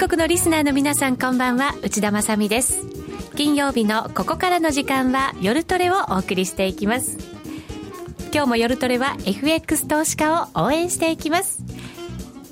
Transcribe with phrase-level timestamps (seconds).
[0.00, 1.74] 全国のリスナーの皆さんこんばんは。
[1.82, 2.86] 内田まさです。
[3.36, 7.18] 金曜日のここからの時間は夜トレをお送りしていきます。
[8.32, 11.62] 今日も夜トレは FX 投資家を応援していきます。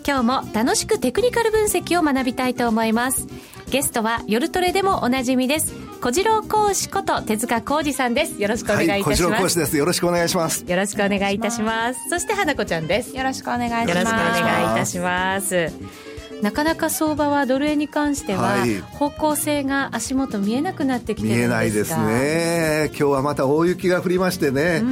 [0.06, 3.26] 今日も楽しくテクニカル分析を学びたいと思います。
[3.70, 5.72] ゲストは夜トレでもおなじみです。
[6.02, 8.42] 小次郎講師こと手塚浩二さんです。
[8.42, 9.76] よろしくお願いいたします、はい、小次郎講師です。
[9.78, 10.66] よろしくお願いします。
[10.68, 12.10] よろしくお願いいたします。
[12.10, 13.16] そして花子ちゃんです。
[13.16, 13.88] よろしくお願いします。
[13.88, 16.07] よろしくお願いいたします
[16.42, 22.86] なかなか相場はドル円に関しては、方向性が足元見えなくなってきて見えないですね。
[22.90, 24.82] 今日はまた大雪が降りましてね、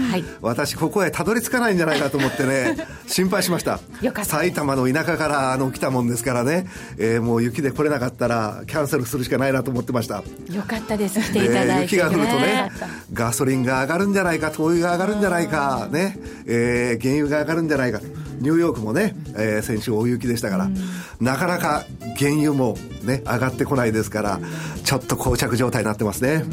[0.40, 2.76] 私ここへたどり着かないんじゃないかと思ってね。
[3.06, 3.80] 心配しました。
[4.24, 6.66] 埼玉の田舎からあの来たもんですからね、
[6.98, 10.24] えー、もう雪で来れなかったらキャンセルするしかないなと思ってました。
[10.50, 11.20] よかったです。
[11.20, 12.70] 来ていただいて、ね、雪が降るとね
[13.12, 18.00] ガソリンが上がるんじゃないか灯油が上がるんじゃないかね、えー、原油が上がるんじゃないか
[18.40, 20.76] ニューヨークもね、えー、先週大雪でしたから、うん。
[21.20, 21.84] なかなか
[22.18, 24.40] 原油もね上がってこないですから
[24.84, 26.44] ちょっと膠着状態になってますね。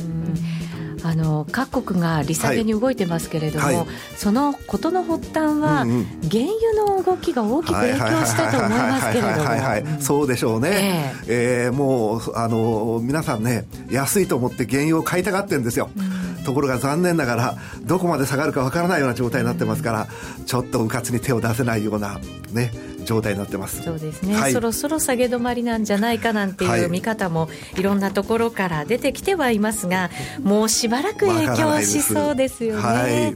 [1.06, 3.76] あの各国が利下げに動いてますけれども、はい。
[3.76, 10.02] はい、そのことの発端は、うんうん、原油の動きが大きく影響したと思いますけれども。
[10.02, 16.04] そうでしょうね、えー、えー、もうあの皆さんね安いと思って原油を買いたがってるんですよ、うん、
[16.44, 20.08] ところが残念ながらどこまで下がるかわからないような状態になってますから、
[20.46, 22.20] ちょっとうかつに手を出せないような
[22.52, 22.72] ね
[23.04, 23.84] 状態になってます。
[23.84, 30.10] そうですね、はい、そろそろ下げ止まりなんじゃないかなんていう見方もいろんなところから出てきてはいますが、
[30.42, 33.36] もうしばらく影響しそうですよね、はい、え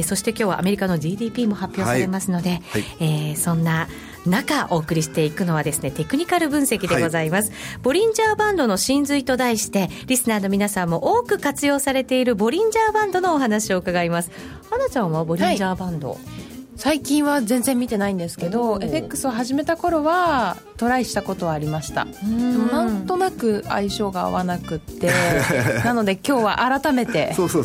[0.00, 3.88] ー、そして今日はアメリカの GDP も発表されますので、はい、えー、そんな
[4.26, 14.30] 中お送りしていくのはですねテクニカル分析でございます、はい、ボリンジャーバンドの真髄と題してリスナーの皆さんも多く活用されているボリンジャーバンドのお話を伺います。
[14.70, 16.47] 花ちゃんはボリンジャーバンド、はい
[16.78, 22.04] 最近は全然見てないんですけど FX を始めた頃はトライしたことはありました。
[22.04, 25.10] なんとなく相性が合わなくって
[25.84, 27.58] なので今日は改めてボリンジ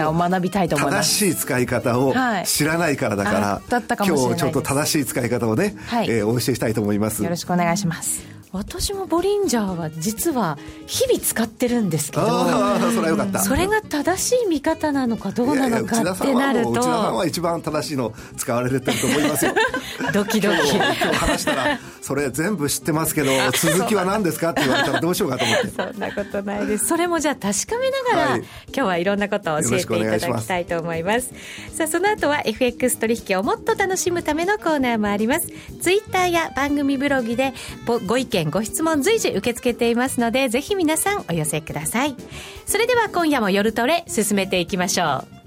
[0.00, 1.20] ャーを学びたいと思います。
[1.20, 2.12] 正しい使い方を
[2.44, 7.22] 知らないからだから、はい、だったかもしれない今日ちょっと正しい使い方をね、はい、えー、お教えしたいと思います。
[7.22, 13.38] よろしくお願いします私もボリンジャーは実は日々使ってるんですけどそれはよかった。
[13.40, 19.54] それが正しい見方なのかどうなのかってなると内田さんは一番正しいの使われてると思いますよ。
[20.12, 20.76] ドキドキ。
[20.76, 25.68] 今日話したらそれ全部知ってますけど 続きは何ですかって言われたらどうしようかと思って。
[25.68, 26.86] そんなことないです。
[26.86, 31.30] それもじゃあ確かめながら、はい、今日はいろんなことを教えていただきたいと思います。
[31.74, 35.48] さあその後は FX 取引をもっと楽しむためのコーナーもあります。
[35.82, 37.52] ツイッターや番組ブログで
[38.06, 42.14] ご意見ご質問随時受け付けていますのでぜひ皆さんお寄せください
[42.66, 45.38] それでは今夜も夜トレ進めていきましょう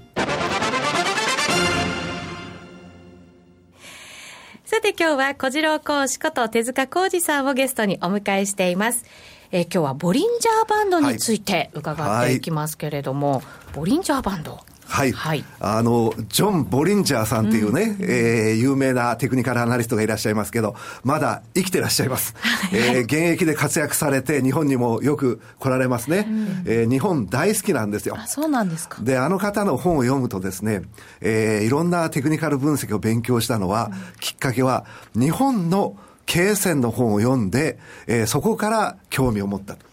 [4.72, 9.04] さて今日は小次郎講師こと手塚浩二さんをゲストにお迎えしています。
[9.50, 13.44] えー、今日はボリンジャーバンドについて伺っていきますけれども、はいはい、
[13.74, 14.60] ボリンジャーバンド。
[14.92, 22.34] はい、はい、あのジョン・ボリンジャーさんっていうね、うん、えー、有名なテクニカルアナリストがいらっしゃいますけど、まだ生きてらっしゃいます。
[22.74, 28.16] えー、現役で活躍されて、日本にもよく来られますね、うん、えー、日本大好きなんですよ。
[28.18, 29.00] あそうなんですか。
[29.00, 30.82] で、あの方の本を読むとですね、
[31.22, 39.91] えー、いろんなテクニカル分析を勉強したのは、うん、きっかけは、日本の経営線の本を読んで、えー、そこから興味を持ったと。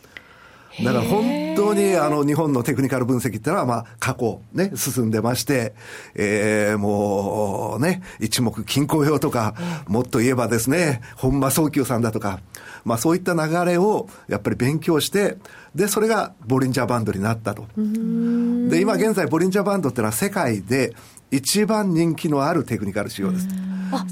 [0.83, 5.73] だから本当にあの日本のテクニカル分析っていうのはまあ過去ね、進んでまして、
[6.15, 9.55] えー、もうね、一目均衡表とか、
[9.87, 12.39] もっと言えばですね、本間早急さんだとか、
[12.85, 15.37] まあそういった流れをやっぱり勉強して、
[15.75, 17.65] で、それがボリンジャーバンドになったと。
[17.75, 20.95] で、今現在ボリンジャーバンドっていうのは世界で
[21.31, 23.47] 一番人気のあるテクニカル仕様です。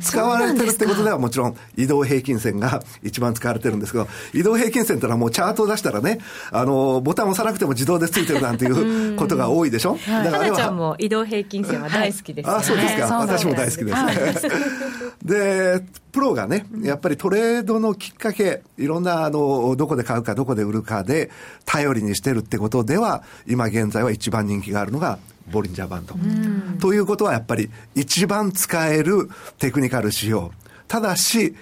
[0.02, 6.20] 使われてるってことではもちろん移動平均線が 一番使われてるんですけど、移動平均線ってのはもうチャートを出したらね、
[6.52, 9.98] あの、ボタンを押さなくても自動でついてるなんていうことが多いでしょ？
[10.08, 13.20] だからちゃんも移動平均線は大好きです、ね、あ、そうですか。
[13.20, 13.94] 私も大好きで
[14.34, 14.48] す。
[15.24, 21.30] で、プロがね、やっぱりトレードのきっかけ、いろんな、あの、どこで買うか、どこで売るかで、
[21.66, 25.20] 頼りにしてるってことでは、今現在は一番人気があるのが、
[25.52, 26.16] ボリンジャーバンド。
[26.80, 29.30] ということはやっぱり一番使える
[29.60, 30.52] テクニカル仕様。
[30.88, 31.56] ただし、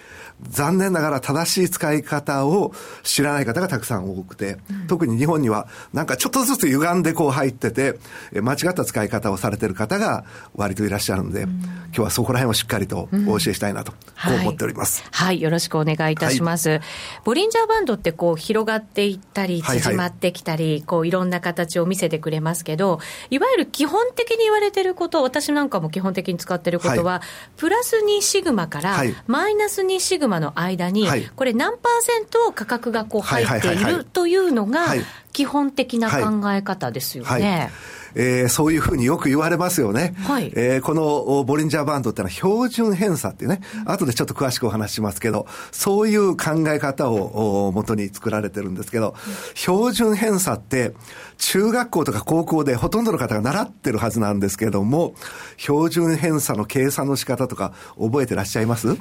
[0.50, 4.57] 残念ながら正しい使い方を知らない方がたくさん多くて、
[4.88, 8.00] 特に日本にはなんかちょっとずつ歪んでこう入ってて、
[8.33, 10.25] 間違った使い方をされてる方が
[10.56, 13.97] 割といらっしゃるので、今日はそこら辺をしっかりとお教えしたいなと、こ
[14.31, 15.27] う思っております、はい。
[15.27, 16.69] はい、よろしくお願いいたします。
[16.69, 16.81] はい、
[17.24, 23.00] ボリンジャーバンドってこう広がっていったり、縮まってきたり、はいはい、こういろんな形を見せてくれますけど、
[23.30, 27.21] いわゆる基本的に言われてること、私なんかも基本的に使ってることは、はい、
[27.57, 34.87] プラス2シグマからマイナス2シグママの間に、はい、これ何パーセント価格がこう入っているというのが、
[35.33, 37.71] 基本的な考え方ですよね。
[38.15, 40.15] えー、そういうふうによく言われますよね。
[40.23, 40.51] はい。
[40.56, 49.15] えー、このボリンジャーバンドってのは標準偏差っていうね、後でちょっと詳しくお話ししますけど、そういう考え方を元に作られてるんですけど、
[49.53, 50.94] 標準偏差って、
[51.38, 55.13] 中学校とか高校でほとんどの方が習ってるはずなんですけども、
[55.57, 58.95] 標準偏差の計算の仕方とか覚えてらっしゃいます？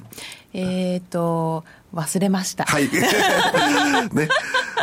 [0.52, 1.64] えっ、と、
[1.94, 2.64] 忘れました。
[2.64, 2.88] はい。
[4.12, 4.28] ね。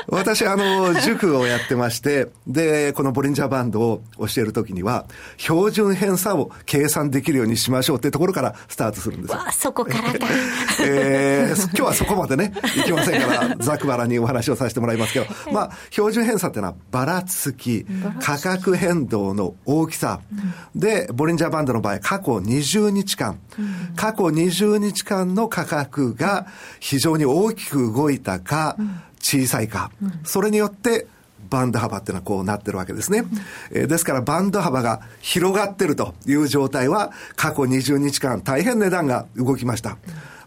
[0.07, 5.06] 私、あの、塾をやってまして、で、このボリンジャーバンドを教えるときには、
[5.38, 10.27] 標準偏差を計算できるようにしましょうっていうところからスタートするんですわそこからか。
[10.81, 17.86] えー、今日はそこまでね、いきませんから、ざくばらにお話をさせてもらいますけど、まあ、標準偏差っていうのは、ばらつき、
[18.21, 20.19] 価格変動の大きさ、
[20.75, 23.39] で、ボリンジャーバンドの場合、過去20日間、
[23.95, 26.47] 過去20日間の価格が
[26.80, 28.75] 非常に大きく動いたか、
[29.21, 29.91] 小さいか、
[30.23, 31.07] それによって
[31.50, 33.23] バンド幅っていうのはこうなってるわけですね。
[33.71, 39.97] えー、ですからバンド幅が広がってるという状態は過去20日間大変値段が動きました。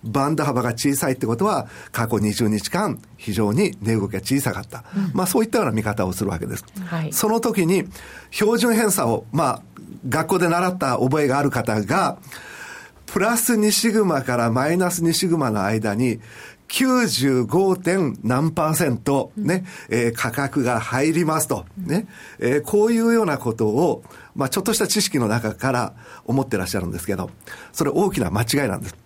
[0.02, 4.84] バンド幅が小さいってことは過去20日間非常に値動きが小さかった。
[4.96, 6.64] うん、まあそういったような見方をするわけです。
[6.84, 7.84] はい、その時に
[8.30, 9.62] 標準偏差をまあ
[10.08, 12.18] 学校で習った覚えがある方が
[13.06, 16.20] プラス2シグマからマイナス2シグマの間に
[16.74, 17.76] 95.
[17.76, 22.08] 点何パーセントね、えー、価格が入りますと、ね、
[22.40, 24.02] えー、こういうようなことを、
[24.34, 25.94] まあ、ちょっとした知識の中から
[26.24, 27.30] 思ってらっしゃるんですけど、
[27.72, 28.96] それ大きな間違いなんです。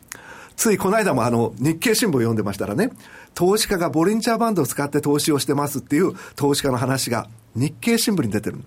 [0.56, 2.90] ついこの間もあの、日経新聞を読んでましたらね、
[3.34, 7.28] 投資家がボリンチャーバンドを使って投資をしてますっていう投資家の話が
[7.58, 8.58] 日経新聞に出てる。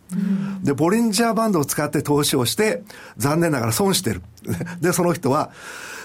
[0.63, 2.83] で、ボリンジャーバンドを使って投資をして、
[3.17, 4.21] 残念ながら損してる。
[4.81, 5.51] で、その人は、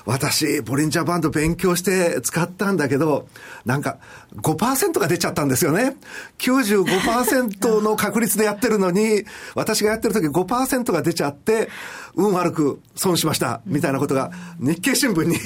[0.06, 3.28] 私、ボリンジャーバンド勉強して使ったんだけど、
[3.64, 3.98] なんか
[4.36, 5.96] 5%が出ちゃったんですよね。
[6.38, 9.24] 95%の確率でやってるのに、
[9.56, 11.68] 私がやってる時5%が出ちゃって、
[12.14, 14.30] 運悪く損しました、みたいなことが
[14.60, 15.36] 日経新聞に、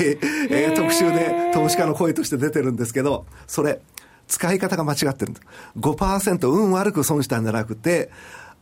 [0.51, 3.81] えー、特集で投資家の声として出てるんですけど、それ、
[4.31, 5.37] 使い方が間違ってるん
[5.79, 8.11] 5%運悪く損したんじゃなくて、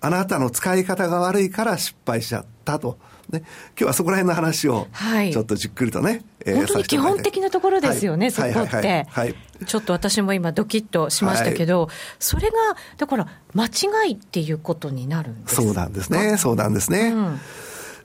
[0.01, 2.99] あなたの使い方が悪いから失敗しちゃったと。
[3.31, 4.89] ね、今日はそこら辺の話を、
[5.31, 9.35] ちょっとじっくりとね、はい、えー、本当に基本的なところですよね、はい、そこって、はい、
[9.67, 12.57] ちょっと私も今、ドキッとしましたけど、それが、
[12.97, 17.09] だから、間違いっていうことになるんですそうなんですね、そうなんですね。
[17.09, 17.41] うん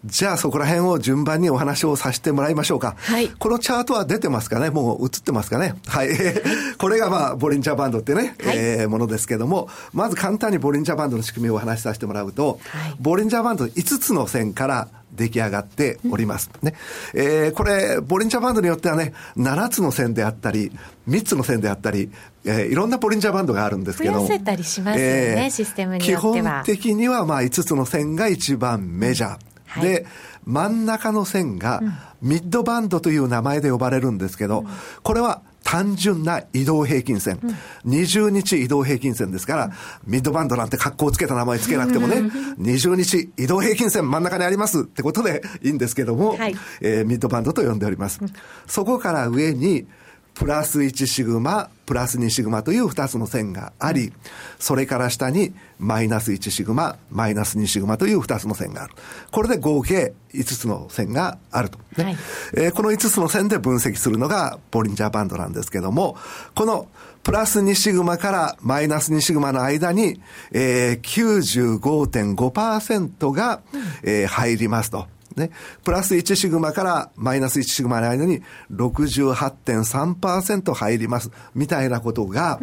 [0.05, 2.95] じゃあそこら辺を順番にお話をさせてもらいましょうか。
[2.97, 3.29] はい。
[3.29, 4.69] このチャートは出てますかね？
[4.69, 5.75] もう映ってますかね？
[5.87, 6.09] はい。
[6.77, 16.49] これがまあ、ボリンジャーバンドってね、はい、えー、ものですけども、まず簡単にボリンジャーバンドの仕組みをお話しさせてもらうと、はい、ボリンジャーバンド5つの線から出来上がっております。
[16.61, 16.73] ね。
[17.13, 20.71] えー、これ、ボリンジャーバンドによってはね、7つの線であったり、
[21.07, 22.11] 3つの線であったり、
[22.43, 24.15] えー、いろんなボリンジャーバンドがあるんですけど。
[24.15, 26.63] 増やせたりしますよね、えー、システムによっては。
[26.63, 29.52] 基本的にはまあ5つの線が一番メジャー。
[29.73, 30.05] はい、で、
[30.45, 31.81] 真ん中の線が
[32.21, 34.65] ミッドバンドという名前で呼ばれるんですけど、
[35.01, 39.71] これは単純な移動平均線、うん、20日移動平均線ですから、
[40.05, 42.17] ミッドバンドなんて格好をつけた名前つけなくてもね、
[42.59, 48.19] 20日移動平均線真ん中にありますってことでいいんですけども、はい、えー、ミッドバンドと呼んでおります。
[48.67, 49.87] そこから上に、
[50.33, 54.11] プラス1シグマ、プラス2シグマという2つの線があり、
[54.57, 58.95] それから下にマイナス1シグマ、マイナス2シグマという2つの線がある。
[59.29, 61.77] これで合計5つの線があると。
[61.99, 62.17] ねはい、
[62.55, 66.17] えー、この5つの線で分析するのがボリンジャーバンドなんですけども、
[66.55, 66.87] この
[67.21, 70.19] プラス2シグマからマイナス2シグマの間に、
[70.51, 73.61] えー、95.5%が、
[74.01, 75.12] えー、入りますと。
[75.35, 75.51] ね、
[75.83, 81.31] プラス1シグマからマイナス1シグマの間に68.3%入ります。
[81.55, 82.59] みたいなことが、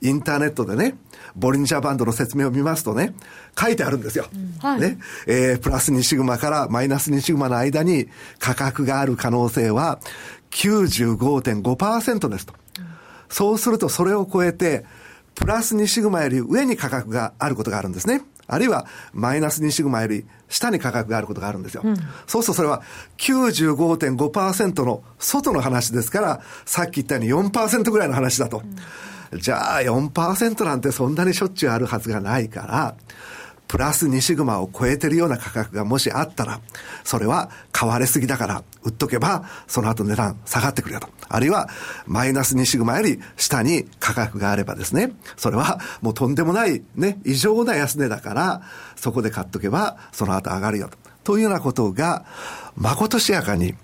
[0.00, 0.94] インターネットでね、
[1.36, 3.14] ボリンジャーバンドの説明を見ますとね、
[3.58, 4.26] 書いてあるんですよ。
[4.60, 10.00] はい、ね、えー、プラス2シグマからマイナス2シグマの間に価格がある可能性は
[10.50, 12.54] 95.5%ですと。
[13.28, 14.84] そうするとそれを超えて、
[15.34, 18.22] プラス2シグマより上に価格があることがあるんですね。
[18.46, 21.82] あるいはマイナス2シグマより下に価格があることがあるんですよ。
[21.84, 21.96] うん、
[22.26, 22.82] そうするとそれは
[23.18, 28.62] 95.5%の外の話ですから、さっき言ったように4%ぐらいの話だと。
[29.32, 32.94] うん、じゃあ4%なんてそんなにしょっちゅうあるはずがないから、
[33.72, 36.60] プラス2シグマを超えてるような価格がもしあったら、
[37.04, 41.08] それは買われすぎだから売っとけば、その後値段下がってくるよと。
[41.26, 41.70] あるいは、
[42.06, 48.60] マイナス2シグマより下に価格があればですね、それはもうとんでもないね、異常な安値だから、
[48.94, 50.98] そこで買っとけば、その後上がるよと。
[51.24, 52.26] というようなことが、
[52.76, 53.74] まことしやかに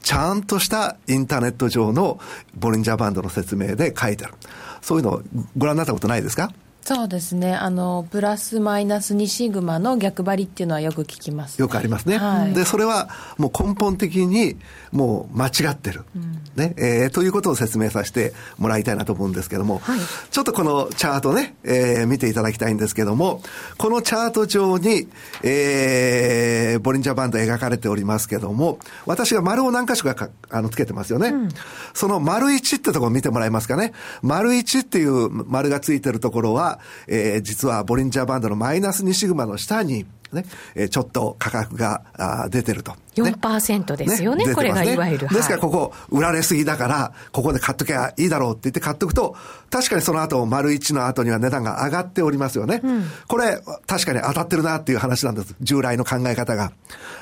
[0.00, 2.20] ちゃんとしたインターネット上の
[2.54, 4.34] ボリンジャーバンドの説明で書いてある。
[4.80, 5.22] そういうのを
[5.58, 6.52] ご覧になったことないですか？
[6.86, 7.54] そうですね。
[7.54, 14.56] あのプラスマイナス2シグマの逆張りっていうのはよく聞きます、ね、よくありますね、はい、でそれはもう根本的に
[14.92, 16.74] もう間違ってる、うん、ね。
[16.76, 19.98] えー、ということを説明させてもらいたいなと思うんですけども、はい、
[20.30, 23.40] ちょっとこのチャートね、えー、見ていただきたいんですけども
[23.78, 25.08] このチャート上に、
[25.42, 31.48] えー、ボリンジャーバンド描かれておりますけども私が丸を何箇所かあのつけてますよね、うん、
[31.94, 33.94] その丸1ってところ見てもらえますかね。
[34.20, 36.73] 丸1っていう丸がついてるところは
[37.06, 42.92] えー、実はボリンジャーバンドのマイナス2シグマの下に、ね、えー、ちょっと価格があ出てると。
[43.22, 45.28] ね、4%ですよね、ねこれがいわゆる。
[45.28, 49.36] ですから、ここ、売られすぎだから、ここで買っときゃいいだろうって言って買っとくと、
[49.70, 52.80] 確かにその後、丸1の後には値段が上がっておりますよね。
[52.82, 55.54] うん、これ、確かに当たってるなっていう話なんです。
[55.60, 56.72] 従来の考え方が。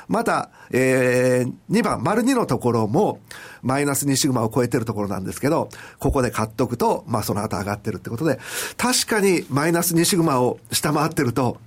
[0.07, 3.19] また、えー、2番、丸2のところも、
[3.61, 8.39] マイナス2シグマを超えてるところなんですけど、ここで買っとくと、まあその後上がってるってことで、
[8.77, 11.57] 確かにマイナス2シグマを下回ってると、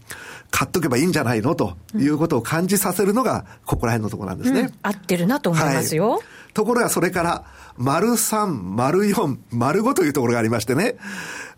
[0.56, 1.54] 買っとけばいいんじゃないの？
[1.54, 4.60] ということを感じさせるのが、ここら辺のところなんですね。
[4.60, 6.12] うん、合ってるなと思いますよ。
[6.12, 6.20] はい、
[6.54, 7.44] ところがそれから、
[7.76, 10.96] 丸3、丸4、丸5というところがありましてね、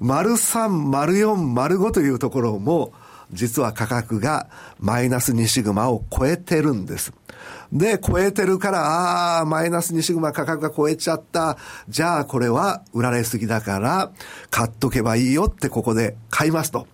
[0.00, 2.92] 丸3、丸4、丸5というところも、
[3.30, 4.48] 実は価格が
[4.80, 7.12] マイナス2シグマを超えてるんです。
[7.72, 11.56] で、超えてるから、ああ、マイナス2シグマ価格が超えちゃった。
[11.88, 14.10] じゃあこれは売られすぎだから、
[14.50, 16.88] 買っとけばいいよってここで買いますと。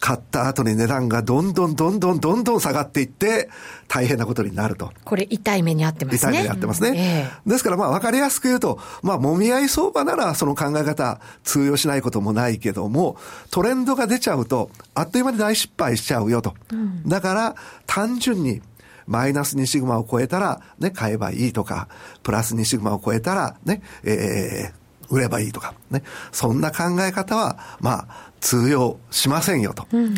[0.00, 3.48] 買った後に値段がどんどんどんどんどんどん下がっていって、
[3.88, 4.92] 大変なことになると。
[5.04, 6.18] これ痛い目にあってますね。
[6.18, 6.88] 痛い目にあってますね。
[6.90, 13.16] うんえー、ですからまあ分かりやすく言うと、まあ揉み合い相場ならその考え方通用しないこともないけども、
[13.50, 16.54] トレンドが出ちゃうと、あっという間に大失敗しちゃうよと。
[16.72, 18.62] うん、だから単純に
[19.08, 21.88] マイナス2シグマを超えたら、ね、買えばいいとか、
[22.22, 24.78] プラス2シグマを超えたら、ね、えー、
[25.10, 26.02] 売ればいいとか、ね。
[26.30, 29.86] そんな考え方は、まあ、通用しませんよと。
[29.92, 30.14] うん、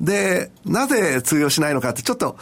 [0.00, 2.36] で、なぜ通用しないのかって、ちょっと、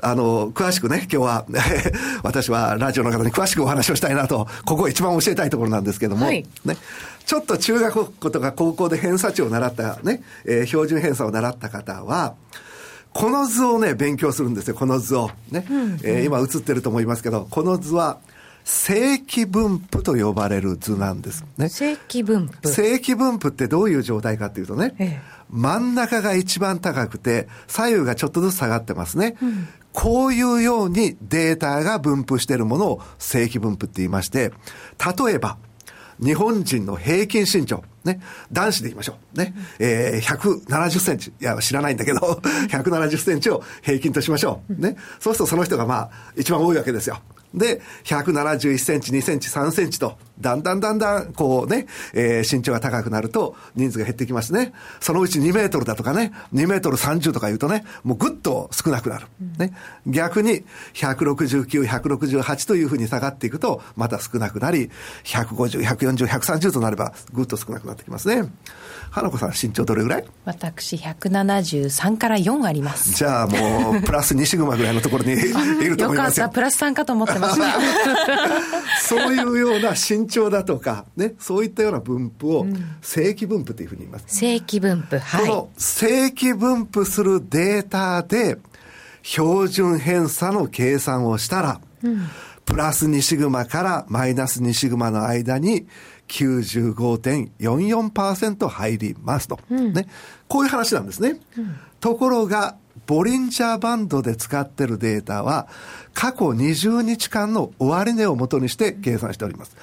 [0.00, 1.46] あの、詳しくね、今日は、
[2.22, 6.76] 私はラジオの方に詳しくお話をしたいなと、ここ一番教えたいところなんですけども、はい、ね、
[7.26, 12.34] ちょっと中学校とか高校で偏差値を習ったね、えー、標準偏差を習った方は、
[13.12, 15.30] この図をね、勉強するんですよ、この図を。
[15.50, 15.66] ね。
[15.68, 18.18] うんうん、えー、今映ってると思いますけど、この図は、
[18.70, 21.70] 正規分布と呼ばれる図なんですね。
[21.70, 29.38] 正規分布正規分布ってどういう状態かっていうとね、ええ、真ん中が一番高くて、左右がちょっとずつ下がってますね。
[29.40, 34.52] うん、こういうようにデータが分布しているものを正規分布って言いまして、
[35.26, 35.56] 例えば、
[36.22, 37.82] 日本人の平均身長。
[38.04, 38.20] ね。
[38.52, 39.38] 男子で言いましょう。
[39.38, 39.54] ね。
[39.78, 41.32] えー、170センチ。
[41.40, 42.20] いや、知らないんだけど、
[42.68, 44.74] 170センチを平均としましょう。
[44.74, 44.96] ね。
[45.20, 47.22] そうするとその人がまあ、一番多いわけですよ。
[47.54, 54.72] で、171センチ、2センチ、3センチと、だんだんだんだん、こうね、えー、身長が高くなると、人数が減ってきますね。
[55.00, 59.26] そのうち2メートルだとかね、2メートル30とか言うとね、もうぐっと少なくなる。
[59.58, 59.72] ね。
[60.06, 60.64] 逆に、
[60.94, 64.90] 169、168というふうに下がっていくと、また少なくなり、
[65.24, 68.48] 150、140、130となれば、ぐっと少なくなってきますね。
[69.18, 70.24] 花子さん、身長どれぐらい？
[70.44, 73.12] 私、173から4あります。
[73.14, 76.44] じゃあもう、プラス2シグマぐらいのところにいると思いますよ。
[76.44, 77.78] よかった、プラス3かと思ってました。
[79.02, 82.66] そういうような身長だとか、ね、そういったような分布を、
[83.02, 84.24] 正規分布というふうに言います。
[84.28, 85.46] 正規分布、はい。
[85.46, 88.58] この正規分布するデータで、
[89.22, 92.28] 標準偏差の計算をしたら、うん、
[92.64, 95.86] プラス2シグマからマイナス2シグマの間に、
[96.28, 100.06] 95.44%入りますと、うん、ね。
[100.46, 101.40] こういう話なんですね。
[101.56, 105.66] うん、ところが、ボリンジャーバンドで使ってるデータは、
[106.12, 109.74] 過去20日間の終値を元にして計算しております。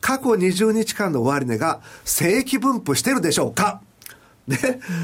[0.00, 3.80] 過去20日間の終値が正規分布してるでしょうか？
[4.46, 4.58] ね、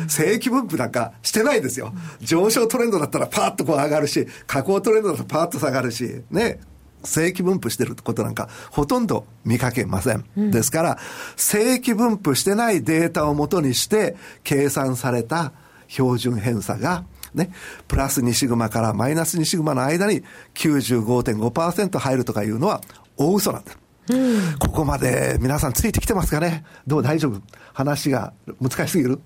[0.08, 1.94] 正規分布なんかしてないですよ。
[2.20, 6.60] 上昇トレンドだったらパーッとこう上がるし、下降トレンドだとパーッと下がるし、ね、
[7.04, 10.24] 正規分布してることなんかほとんど見かけません。
[10.36, 10.98] うん、ですから、
[11.36, 15.52] 正規分布してないデータをもとにして計算された
[15.88, 17.04] 標準偏差が、
[17.34, 17.52] ね、
[17.88, 20.22] プラス2シグマからマイナス2シグマの間に
[20.54, 22.80] 95.5%入るとかいうのは
[23.16, 23.78] 大嘘なんです。
[24.10, 26.64] うん、ここまで皆さんついてきてますかね？
[26.86, 27.02] どう？
[27.02, 27.40] 大丈夫？
[27.72, 29.20] 話が難しすぎる？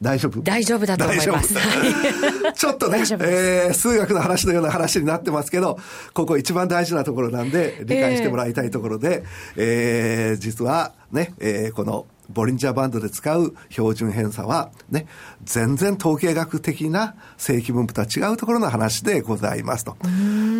[0.00, 0.42] 大丈夫？
[0.42, 1.54] 大丈夫だと思います。
[2.54, 5.78] ちょっとね、えー、数学の話のような話になってますけど、
[6.14, 9.24] ここ一番大事なところなんで、理解してもらいたいところで、
[9.56, 15.06] えー、えー、実はね、えー、この、ボリンジャーバンドで使う標準偏差は、ね、
[15.44, 19.96] 全然統計学的な正規分布とは違うところの話でございますと。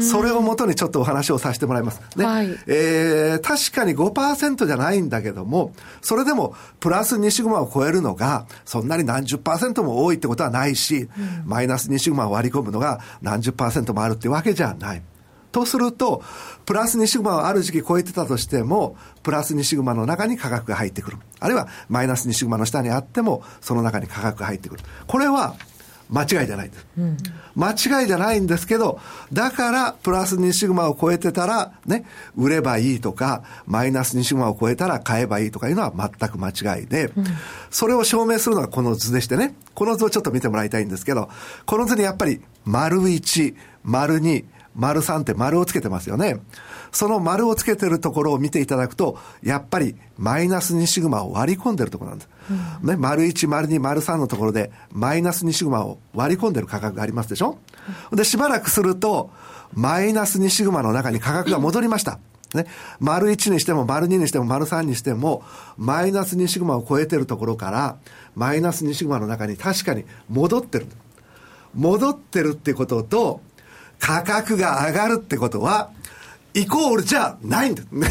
[0.02, 2.00] それをもとにちょっとお話をさせてもらいます。
[2.16, 2.24] ね。
[2.24, 11.08] はい、えー、確かに5%じゃないんだけども、それでもプラス2シグマを超えるのが、そんなに何十パーセントも多いってことはないし、
[11.42, 15.02] うん、マイナス2シグマを割り込むのが何十パーセントもあるってわけじゃない。
[15.52, 16.22] とすると、
[16.66, 21.18] プラス2シグマをある時期超えてたとしても、プラス2シグマの中に価格が入ってくる。
[21.40, 24.82] あるいは、マイナス2シグマの下にあっても、その中に価格が入ってくる。
[25.06, 25.54] これは、
[26.10, 27.16] 間違いじゃないんです、うん、
[27.54, 29.00] 間違いじゃないんですけど、
[29.32, 32.04] だから、プラス2シグマを超えてたら、ね、
[32.36, 37.24] 売ればいいとか、マイナス2シグマを超えたら買えばいいとかいうのは全く間違いで、うん、
[37.70, 41.30] それを証明するのがこの図でしてね、この図をちょっと見てもらいたいんですけど、
[41.64, 43.54] この図にやっぱり、丸1、
[43.84, 46.40] 丸2、丸3って丸をつけてますよね。
[46.92, 52.28] その丸をつけてるところを見ていただくと、やっぱりマイナス2シグマを割り込んでるところなんです。
[52.82, 57.58] うん、ね、丸1、丸2、丸3のところでマイナス2シグマを割り込んでる価格がありますでしょ、
[58.12, 59.30] で、しばらくすると、
[59.74, 62.18] マイナス2シグマの中に価格が戻りました。
[62.54, 62.66] ね、
[62.98, 65.44] 丸1にしても丸2にしても丸3にしても、
[65.76, 67.96] マイナス2シグマを超えてるところから、
[68.34, 70.86] マイナス2シグマの中に確かに戻ってる。
[71.74, 73.40] 戻ってるってことと、
[74.00, 75.90] 価格が上がるってことは、
[76.52, 77.84] イコールじゃないんだ。
[77.92, 78.08] ね。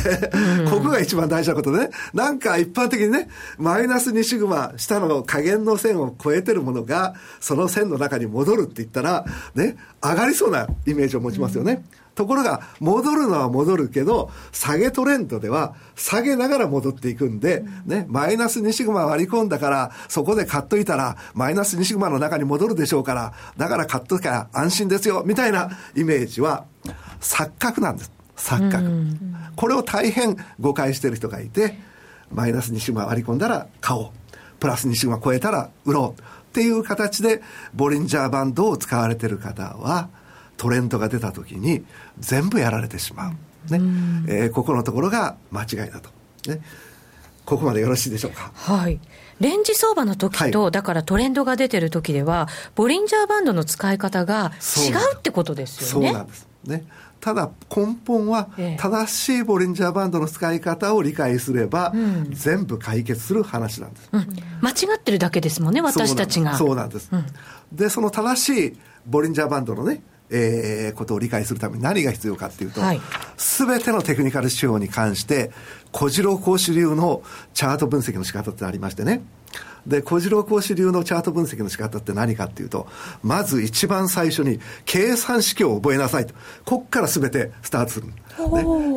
[0.69, 1.89] ここが一番大事なことね。
[2.13, 3.27] なんか一般的にね、
[3.57, 11.83] マイナス2シグマ、下の下限の線を超えてるものが、その線の中に戻るって言ったら、ね、上がりそうなイメージを持ちますよね。
[11.93, 26.65] うんところが、戻るのは戻るけど、下げトレンドでは、下げながら戻っていくんで、ね、マイナス2シグマ割り込んだから、そこで買っといたら、マイナス2シグマの中に戻るでしょうから、だから買っときゃ安心ですよ、みたいなイメージは、
[27.21, 28.11] 錯覚なんです。
[28.35, 28.91] 錯覚。
[29.55, 31.79] これを大変誤解してる人がいて、
[32.33, 34.09] マイナス2シグマ割り込んだら買おう。
[34.59, 36.21] プラス2シグマ超えたら売ろう。
[36.21, 37.41] っていう形で、
[37.73, 40.09] ボリンジャーバンドを使われてる方は、
[40.59, 41.83] トレンドが出た時に
[42.19, 43.31] 全部やられてしまう。
[43.71, 43.79] ね。
[44.27, 46.09] えー、ここのところが間違いだと。
[46.47, 46.61] ね。
[47.45, 48.51] ここまでよろしいでしょうか？
[48.53, 48.99] はい。
[49.39, 54.51] レンジ相場の時と、はい、だからトレンドが出てる時では、ボリンジャーバンドの使い方が
[54.87, 56.07] 違うってことですよね。
[56.07, 56.47] そうなんです。
[56.65, 56.85] ね。
[57.21, 61.93] ただ根本は正しいボリンジャーバンドの使い方を理解すれば、
[62.29, 64.27] 全部解決する話なんです、うん、
[64.61, 67.25] 間違ってるだけですもんね私たちがそうなんです、うん、
[67.73, 72.81] でその正しいボリンジャーバンドのねえー、ことを理解するために何が必要かっていうと、
[73.37, 75.51] す、べ、てのテクニカル指標に関して、
[75.91, 79.21] 小次郎講師流のチャート分析の仕方ってありましてね。
[79.87, 82.87] で、小次郎講師流のチャート分析の仕方って何かっていうと、
[83.23, 86.35] まず一番最初に計算式を覚えなさいと。
[86.65, 88.07] こっからすべてスタートする。
[88.07, 88.13] ね、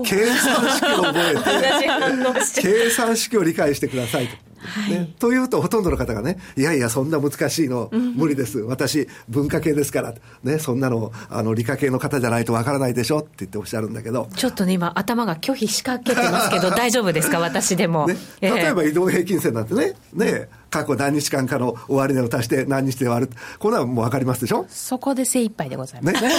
[0.05, 1.35] 計算式を覚え
[2.61, 4.52] て、計算式を理解してくださいと。
[4.91, 8.59] ね、というと、ほとんどの方がね、いやいや、そんな難しいの、無理です。
[8.61, 14.29] 私、文化系ですから、ね、そんなの、あの、理科系の方じゃないとわからないでしょって言っておっしゃるんだけど。
[14.37, 18.07] ちょっとね、今、頭が拒否しかけてますけど、 大丈夫ですか、私でも。
[18.07, 23.33] ね、例えば、移動平均線なんてね、ね、過去何日間かの終値を足して何日で割る。
[23.59, 24.65] これはもうわかりますでしょ？
[24.71, 26.23] そこで精一杯でございます。
[26.23, 26.31] ね、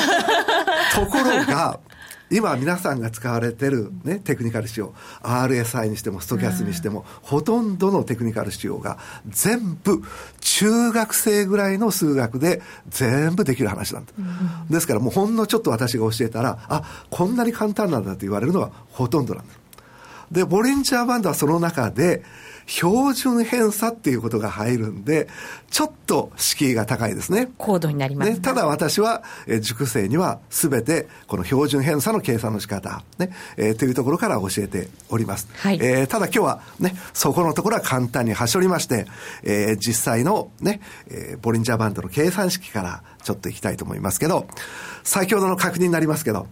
[0.96, 1.80] ところが、
[2.34, 10.02] 今皆さんが使われてる、ね、テクニカル仕様 RSI にしてもストキャスにしても、ほとんどのテクニカル仕様が全部
[10.40, 19.54] 中学生ぐらいの数学で全部できる話なんだ、うん、ですからもうほんのちょっと私が教えたらあこんなに簡単なんだと言われるのがほとんどなんだ
[20.32, 22.24] でボリンジャーバンドはその中で
[22.66, 25.28] 標準偏差っていうことが入るんで、
[25.70, 27.50] ちょっと敷居が高いですね。
[27.58, 28.36] 高度になりますね。
[28.36, 35.48] ねただ私は、え塾生にはすべてこの標準偏差の計算の仕方、ね、えー、というところから教えております。
[35.58, 39.08] はい、えー、ただ今日はね、そこのところは簡単に端折りまして、
[39.44, 44.48] えー、実際のね、えー、ボリンジャーバンドの計算式からちょっといきたいと思いますけど、
[45.04, 46.48] 先ほどの確認になりますけど、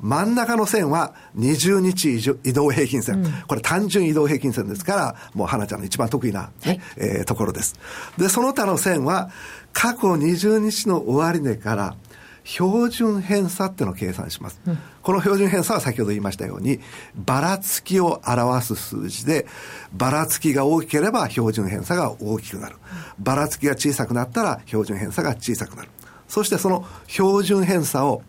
[0.00, 7.76] 真ん中の線は20日移動平均線、うん、これ単純移動平均線ですから、もう花ちゃんの一番得意なね、はい、えー、ところです。
[8.16, 9.30] で、その他の線は、
[9.72, 11.96] 過去20日の終値から、
[12.42, 16.80] 標準偏差っていうのを計算します、うん、この標準偏差は先ほど言いましたように、
[17.14, 19.46] ばらつきを表す数字で、
[19.92, 22.76] ばらつきが大きければ標準偏差が大きくなる。
[23.18, 25.90] ばらつきが小さくなったら標準偏差が小さくなる。
[26.28, 28.22] そしてその標準偏差を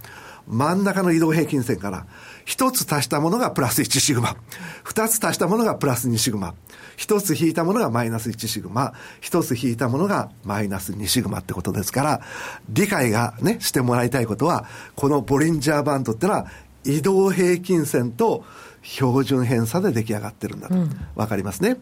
[0.48, 2.06] 真ん中の移動平均線から、
[2.46, 4.36] 一つ足したものがプラス1シグマ、
[4.84, 6.54] 二つ足したものがプラス2シグマ、
[6.98, 12.22] 一つ引いたものがマイナス1シグマ、一つ引いたものがマイナス2シグマってことですから、
[12.70, 16.48] 理解がね、してもらいたいことは、このボリンジャーバンドってのは、
[16.84, 18.44] 移動平均線と
[18.82, 20.74] 標準偏差で出来上がってるんだと。
[20.76, 20.82] わ、
[21.16, 21.78] うん、かりますね？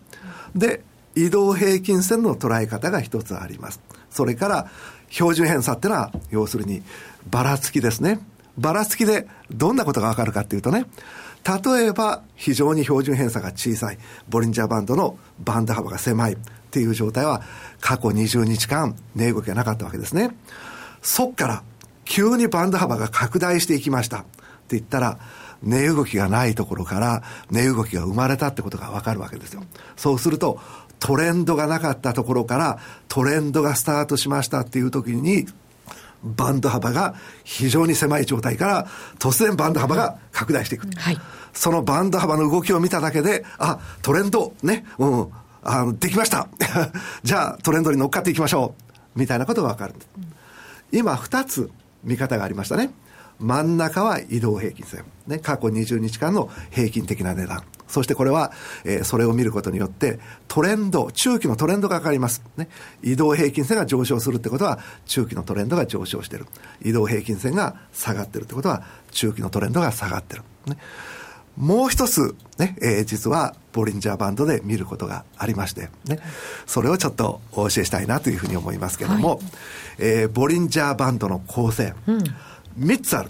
[0.56, 0.84] で、
[1.16, 3.80] 移動平均線の捉え方が一つあります。
[4.10, 4.72] それから、
[5.10, 6.84] 標準偏差ってのは、要するに、
[7.30, 8.20] ばらつきですね。
[8.60, 10.86] ばらつきでどんなことがわかるかっていうとね、
[11.46, 16.38] 例えば非常に標準偏差が小さい、ボリンジャーバンドのバンド幅が狭いっ
[16.72, 17.42] ていう状態は
[17.80, 20.32] 過去20日間値動きがなかったわけですね。
[21.02, 21.64] そっから
[22.06, 24.28] 急にバンド幅が拡大していきましたって
[24.78, 25.20] 言ったら、
[25.62, 29.64] 値動きがないところから値動きが生まれたってことがわかるわけですよ。
[29.96, 30.60] そうすると、
[31.00, 35.48] トレンドがなかったところからトレンドがスタートしましたっていう時に、
[36.24, 38.88] バンド幅が非常に狭い状態から
[39.20, 40.88] 突然バンド幅が拡大していく。
[40.98, 41.18] はい、
[41.54, 45.28] そのバンド幅の動きを見ただけで、あ、トレンド、ね、うん、
[45.64, 46.48] あの、できました
[47.24, 48.76] じゃあトレンドに乗っかっていきましょ
[49.16, 49.96] うみたいなことがわかる。
[50.92, 51.70] 今二つ
[52.04, 52.92] 見方がありましたね。
[53.40, 55.06] 真ん中は移動平均線。
[55.28, 57.64] ね、過去20日間の平均的な値段。
[57.90, 58.52] そしてこれは、
[58.86, 62.44] えー、それを見ることによって、トレンド、中期のトレンドがかかります。
[62.56, 62.70] ね。
[63.04, 66.46] 移動平均線が上昇するってことは、中期のトレンドが上昇してる。
[66.82, 70.44] 移動平均線が下がってるってことは、中期のトレンドが下がってる。
[70.68, 70.78] ね。
[71.58, 76.20] もう一つ、ね、えー、実は、ボリンジャーバンドで見ることがありまして、ね。
[76.66, 79.40] それをちょっとお教えしたいなというふうに思いますけれども、はい、
[79.98, 81.94] えー、ボリンジャーバンドの構成。
[82.08, 82.24] うん
[82.80, 83.30] 3つある。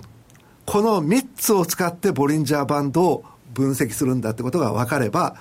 [0.66, 3.26] この3つを使ってボリンジャーバンドを
[3.60, 5.36] 分析するんだってことが分かれば、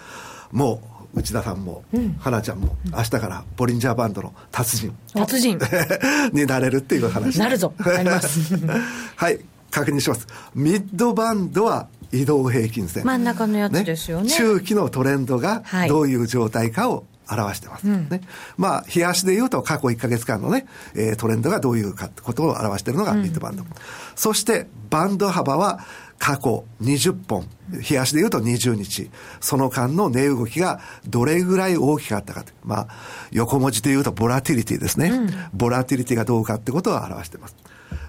[0.50, 0.83] も
[1.14, 4.96] う内田さんも、うん、花ちゃんも、明日からボリンジャーバンドの達人。
[5.14, 5.59] 達人
[6.33, 7.38] になれるっていう話。
[7.38, 7.72] なるぞ。
[7.78, 8.54] なります。
[9.16, 10.26] はい、確認します。
[10.54, 13.04] ミッドバンドは移動平均線。
[13.04, 14.24] 真ん中のやつですよね。
[14.24, 17.86] ね中期のトレンドがどういう状態かを表してます。
[17.86, 18.20] うん、ね。
[18.56, 23.62] まあ、冷やしで言うと過去1か月間のね、えー、トレンドがどういうかってことを表しているのがミッドバンド。
[23.62, 23.68] うん、
[24.14, 25.80] そして、バンド幅は
[26.18, 29.10] 過去20本、冷やしで言うと20日、
[29.40, 32.52] その間の値動きがどれぐらい大きかったかと。
[32.64, 32.88] まあ、
[33.30, 35.10] 横文字で言うとボラティリティですね。
[35.10, 37.56] うん、ボラティリティがどうかってことを表しています。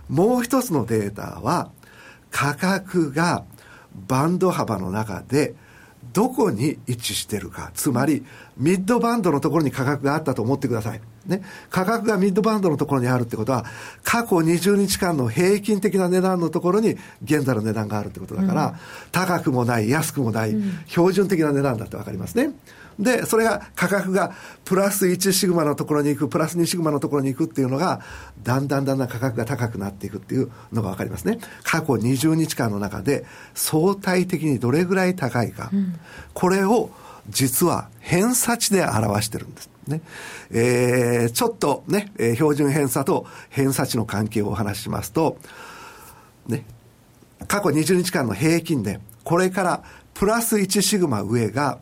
[0.08, 1.70] もう一つのデータは、
[2.32, 3.44] 価格が
[4.08, 5.56] バンド幅の中で
[6.14, 7.72] どこに位置してるか。
[7.74, 8.26] つまり、
[8.58, 11.02] ミッドバンドのところに価格があったと思ってください。
[11.26, 11.42] ね。
[11.70, 13.66] 価格がミッドバンドのところにあるってことは、
[14.04, 18.74] 過去20日間の平均的な値段のところに現在の値段があるってことだから、うん、
[19.12, 20.56] 高くもない、安くもない、
[20.88, 22.52] 標準的な値段だってわかりますね。
[23.00, 24.34] で、それが価格が
[24.66, 28.02] プラス1シグマのところに行く、プラス2シグマのところに行くっていうのが、
[28.44, 31.40] だんだんだんだん価格が高くなっていくっていうのがわかりますね。
[31.64, 35.70] 過去20日間の中で相対的にどれぐらい高いか。
[35.72, 36.00] うん、
[36.34, 36.90] これを
[37.30, 39.70] 実は偏差値で表してるんです。
[39.88, 40.02] ね。
[40.52, 45.38] えー、ちょっとね、えー、標準偏差と偏差値の関係をお話ししますと、
[46.48, 46.66] ね、
[47.48, 49.84] 過去20日間の平均で、これから
[50.14, 51.80] プラス1シグマ上が、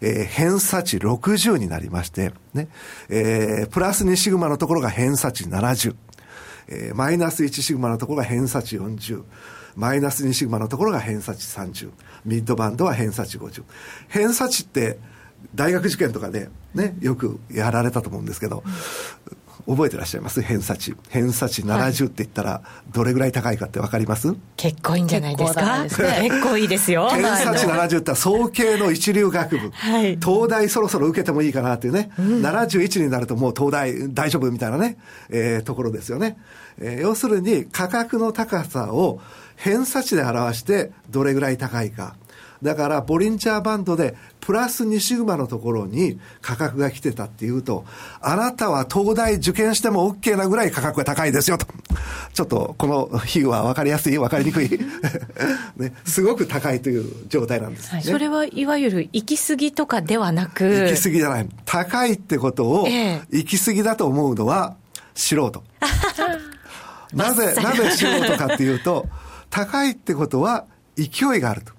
[0.00, 2.68] えー、偏差値60になりまして、ね、
[3.08, 5.94] えー、プラス2シグマのところが偏差値70、
[6.68, 9.22] えー、マイナス1シグマのところが偏差値40、
[9.76, 11.90] マイナス2シグマのところが偏差値30、
[12.24, 13.62] ミッドバンドは偏差値50。
[14.08, 14.98] 偏差値って、
[15.54, 18.64] 大学受験とかでね、よくやられたと思うんですけど、
[19.66, 20.40] 覚えてらっしゃいます？
[20.42, 20.94] 偏差値。
[21.08, 24.34] 偏差値70って言ったら、どれぐらい高いかって分かります？
[24.56, 25.82] 結構いいんじゃないですか？
[25.84, 27.08] 結構, 結構いいですよ。
[27.08, 29.70] 偏差値70って総計の一流学部。
[29.72, 32.10] はい、東大そろそろ受けてもいいかなっていうね。
[32.18, 34.98] うん、71になるともう東大大丈夫みたいなね、
[35.30, 36.36] えー、ところですよね。
[36.78, 39.20] えー、要するに価格の高さを
[39.56, 42.14] 偏差値で表してどれぐらい高いか。
[42.62, 47.84] だから、ボリンチャーバンドで、プラス2シグマのところに価格が来てたっていうと、
[48.20, 51.66] あなたは東大受験しても OK なぐらい価格が高いですよと。
[52.32, 54.70] ちょっと、この比喩は分かりやすい、分かりにくい。
[55.76, 60.64] ね、すごく高いという状態なんです、ね、はい、それはいわゆる行き過ぎとかではなく。
[60.64, 61.48] 行き過ぎじゃない。
[61.64, 62.88] 高いってことを、
[63.30, 64.76] 行き過ぎだと思うのは
[65.14, 65.64] 素人。
[67.14, 69.06] なぜ、なぜ素人かっていうと、
[69.50, 70.66] 高いってことは
[70.96, 71.75] 勢いがあると。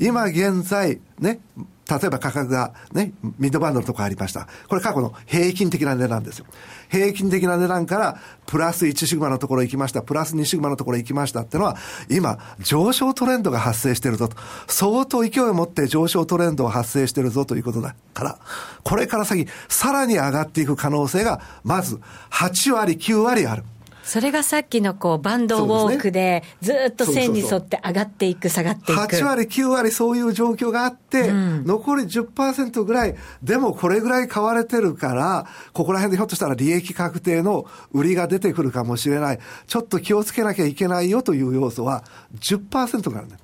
[0.00, 1.40] 今現在、ね、
[1.88, 4.46] 例えば価格がね、ミッドバンドのとこありました。
[4.68, 6.44] これ過去の平均的な値段ですよ。
[6.90, 11.76] 平均的な値段から、プラス1シグマのところ行きました、プラス2シグマのところ行きましたってのは、
[12.10, 14.36] 今、上昇トレンドが発生してるぞと。
[14.66, 18.38] 相当勢いを持って上昇トレンドが発生してるぞということだから、
[18.84, 23.64] これから先、さらに上がっていく可能性が、まず、8割、9割ある。
[24.08, 29.00] それがさっきのこうバンドウォークで、ずっと線に沿って上がっていく、下がっていく。
[29.02, 39.38] 8割、9割そういう状況があって、うん、残り10%ぐらい、でもこれぐらい買われてるから、ここら辺でひょっとしたら利益確定の売りが出てくるかもしれない。
[39.66, 42.02] ちょっと気をつけなきゃいけないよという要素は
[42.40, 43.36] 10%があるね。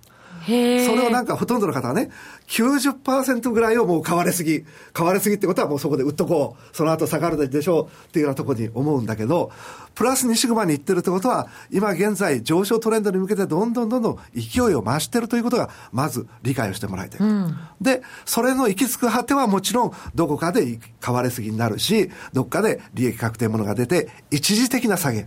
[0.47, 0.51] そ
[0.95, 2.11] れをなんかほとんどの方はね、
[2.49, 4.65] 90%ぐらいをもう買われすぎ。
[4.93, 6.77] 買われすぎってことはもうそこで売っとこう。
[6.77, 9.51] その後下がるでしょうっていうようなところに思うんだけど、
[9.95, 17.21] プラス2シグマに行ってるってことは、今現在上昇トレンドに向けてどんどんどんどん勢いを増してるということが、まず理解をしてもらいたい。
[17.21, 25.27] うん、で、それの行き着く果てはもちろんどこかで買われすぎになるし、どっかで利益確定ものが出て、一時的な下げ。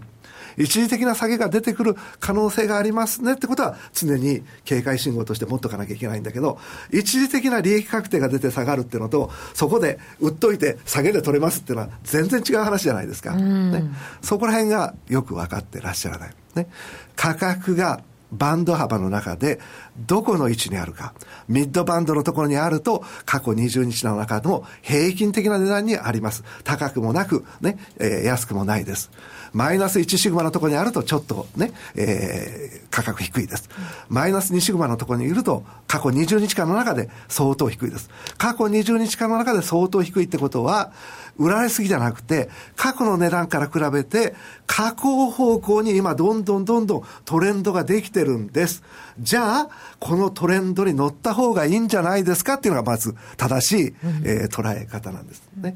[0.58, 6.60] 一時的な下げが出てくる可能性がありますねってことは常に警戒信号として持っとかなきゃいけないんだけど、
[6.92, 13.34] 一時的な利益確定が出て下がるっていうのと、そこで売っといて下げで取れますっていうのは全然違う話じゃないですか。
[13.36, 13.84] ね、
[14.22, 16.30] そこら辺がよく分かってらっしゃらない。
[16.56, 16.68] ね、
[17.16, 19.60] 価格がバンド幅の中で
[19.98, 21.14] どこの位置にあるか。
[21.48, 26.44] ミッドバンドのところにあると過去20日の中でも平均的な値段にあります。
[26.64, 29.12] 高くもなく、ね、えー、安くもないです。
[29.54, 33.70] マイナス1シグマのところにあるとちょっとね、えー、価格低いです。
[34.10, 38.10] マイナス2シグマのところにいると過去20日間の中で相当低いです。
[38.38, 40.92] 過去20日間の中で相当低いってことは、
[41.38, 48.84] 売られすぎじゃなくて、過去の値段から比べて、下降方向に今どんどんどんどんトレンドができてるんです。
[49.20, 49.70] じゃあ、
[50.00, 55.76] このトレンドに乗った方がいいんじゃないですかっていうのがまず正しい、えー、捉え方なんですね。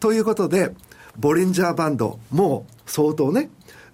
[0.00, 0.72] ということで、
[1.18, 3.50] ボリンジャーバンド、もう相当ね、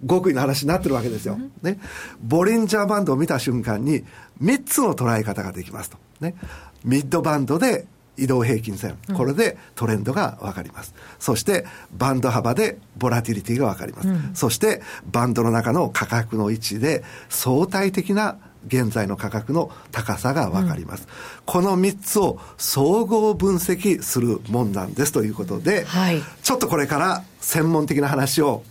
[0.07, 1.37] 極意の話になってるわけですよ。
[1.61, 1.79] ね。
[2.21, 4.03] ボリンジャーバンドを見た瞬間に、
[4.41, 5.97] 3つの捉え方ができますと。
[6.21, 6.35] ね。
[6.83, 8.97] ミッドバンドで移動平均線。
[9.15, 10.93] これでトレンドが分かります。
[11.19, 14.07] そして、バンド幅でボラティリティが分かります。
[14.07, 21.07] うん、そして、バンドの中の価格の位置で相対的な現在の価格の高さが分かります、うん、
[21.45, 28.63] この3つを総合分析するもんなんですということで、はい、ちょっとこれから専門的な話を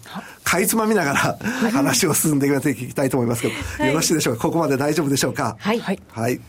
[0.44, 4.42] かいつまみながら話を進んでいきたいと思いますけど、はい、よろしいでしょうか？
[4.42, 5.56] ここまで大丈夫でしょうか？
[5.58, 6.40] はい、はい、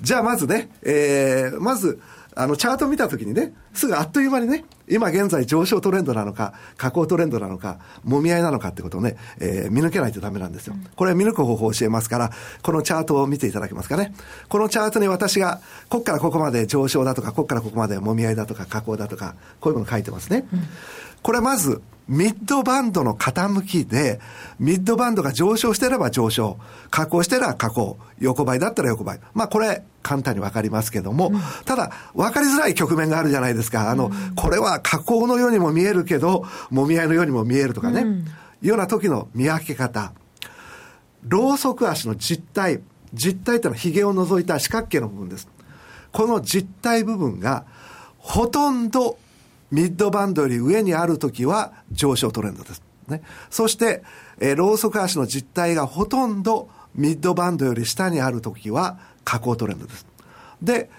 [0.00, 2.00] じゃあまずね、えー、まず
[2.36, 10.74] あの、チャート見たときにね、すぐあっという間にね、今現在上昇トレンドなのか、下降トレンドなのか、もみ合いなのかってことをね、えー、見抜けないとダメなんですよ。
[10.96, 12.30] これ見抜く方法を教えますから、
[12.62, 14.14] このチャートを見ていただけますかね。
[14.48, 20.46] このチャートに私が、ここからここまで上昇だとか、ここからここまでもみ合いだとか、下降だとか、こういうもの書いてますね。
[20.52, 20.60] うん、
[21.22, 24.20] これまず、ミッドバンドの傾きで、
[24.58, 26.58] ミッドバンドが上昇してれば上昇、
[26.90, 29.20] 下降してれば下降、横ばいだったら横ばい。
[29.32, 33.90] まあこれ、簡単にわかりますけども、うん、ただ、わかりづらい局面があるじゃないですか。
[33.90, 38.02] あの、うん、これは下降のようにも見えるけど、もみ合いのようにも見えるとかね。
[38.02, 38.24] うん、
[38.60, 40.12] ような時の見分け方。
[41.26, 42.80] ロウソク足の実体。
[43.14, 45.48] 実体ってのは髭を除いた四角形の部分です。
[46.12, 47.64] この実体部分が、
[48.18, 49.18] ほとんど
[49.70, 52.82] ミッドバンドより上にあるときは上昇トレンドです。
[53.08, 53.22] ね。
[53.50, 54.02] そして、
[54.40, 60.06] えー、ローソク足の実態がほとんどミッドバンドより下にあるときは下降トレンドです。
[60.62, 60.90] で、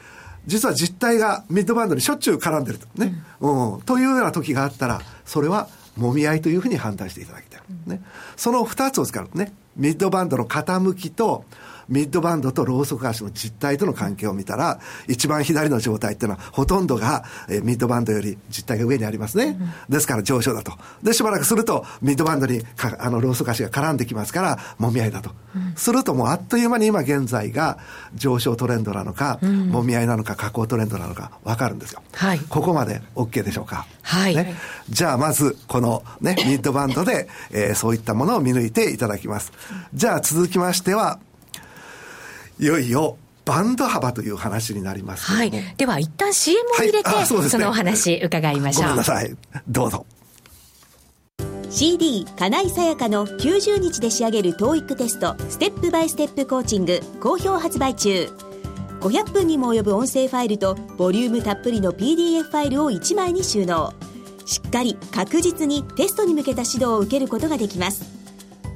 [0.45, 2.87] 実は実態がミッドバンドにしょっちゅう絡んでると。
[2.95, 3.15] ね。
[3.39, 7.61] うん、うん、というような時があったら、それは揉み合いというふうに判断していただきたい。
[7.87, 8.01] ね。
[8.35, 9.53] その二つを使うね。
[9.75, 11.45] ミッドバンドの傾きと、
[11.89, 19.57] ミッドバンドとローソク足の実態との関係を見たら、一番左の状態っていうのは、ほとんどが、えー、ミッドバンドより実態が上にありますね。
[19.59, 20.73] うん、ですから上昇だと。
[21.03, 25.31] で、しばらくすると、ミッドバンドにか、あの、ローソク足が絡んできますから、もみ合いだと。
[25.55, 27.77] うん、するともうあっという間に今現在が
[28.13, 32.01] 上昇トレンドなのか、うん、もみ合いなのか、下降トレンドなのか、わかるんですよ。
[32.13, 32.39] はい。
[32.39, 33.85] ここまで OK でしょうか？
[34.01, 34.35] はい。
[34.35, 34.55] ね。
[34.89, 39.51] じゃあ、まず、このね、ミッドバンドで、えー、そういったものを見抜いていただきます。
[39.93, 41.19] じゃあ、続きましては、
[42.59, 45.51] いよいよバンド幅という話になりますはい。
[45.51, 48.83] では一旦 CM を入れて、はいそね、そのお話伺いましょう。
[48.83, 49.35] ごめんなさい。
[49.67, 50.05] どうぞ。
[51.69, 58.29] CD 金井さやかの90日で仕上げる TOEIC テストステップバイステップコーチング好評発売中
[59.01, 63.93] 500分にも及ぶ音声ファイルとボリュームたっぷりの PDF ファイルを1枚に収納
[64.45, 68.05] しっかり確実にテストに向けた指導を受けることができます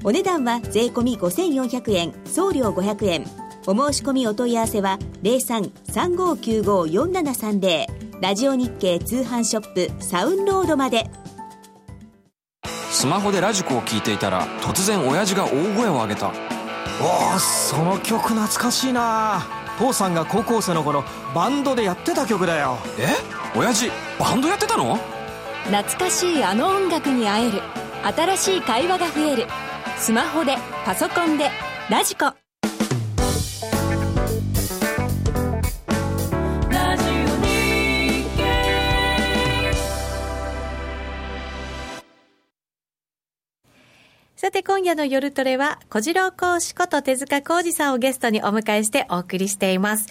[0.04, 3.26] お値段は税込5400円送料500円
[3.72, 7.86] お申し込みお問い合わせは0335954730
[8.20, 11.08] ラジオ日経通販ショップサウンロードまで。
[12.90, 16.34] スマホでラジコを聞いていたら突然親父が大声を上げた。
[17.00, 19.46] おおその曲懐かしいな。
[19.78, 21.04] 父さんが高校生の頃
[21.36, 22.80] バンドでやってた曲だよ。
[22.98, 23.10] え？
[23.56, 24.98] 親父バンドやってたの？
[25.66, 27.62] 懐かしいあの音楽に会える。
[28.16, 29.46] 新しい会話が増える。
[30.00, 31.52] スマホでパソコンで
[31.92, 32.34] ラジコ
[44.42, 50.08] さて今夜の夜トレは小次郎講師こと手塚浩二さんをゲストにお迎えしてお送りしています。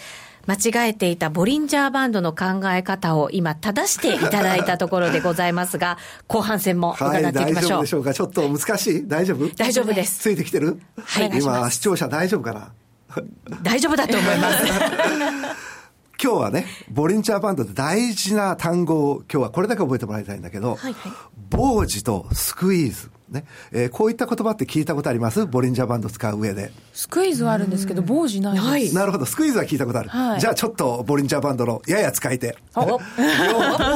[0.47, 5.97] 間違えていたボリンジャーバンドの考え方を今正していただいたところでございますが、
[6.29, 7.49] 後半戦も伺っていきましょう。
[7.49, 8.13] はい、大丈夫でしょうか？
[8.13, 9.49] ちょっと難しい大丈夫？
[9.57, 10.19] 大丈夫です。
[10.19, 10.79] ついてきてる？
[11.03, 11.31] はい。
[11.33, 12.73] 今、視聴者大丈夫かな？
[13.63, 14.67] 大丈夫だと思います。
[16.23, 21.13] 今日はね、ボリンチャーバンドで大事な単語を今日はこれだけ覚えてもらいたいんだけど、はいはい、
[21.51, 23.11] 傍受とスクイーズ。
[23.31, 23.45] ね。
[23.73, 25.47] えー、こういった言葉って聞いたことあります？
[25.47, 26.73] ボリンジャーバンド使う上で。
[26.93, 28.95] スクイーズはあるんですけど、傍受ないです。
[28.95, 30.09] なるほど、スクイーズは聞いたことある。
[30.09, 32.57] はい、じゃあちょっとボリンジャーバンドのやや使い手。
[32.75, 32.99] 傍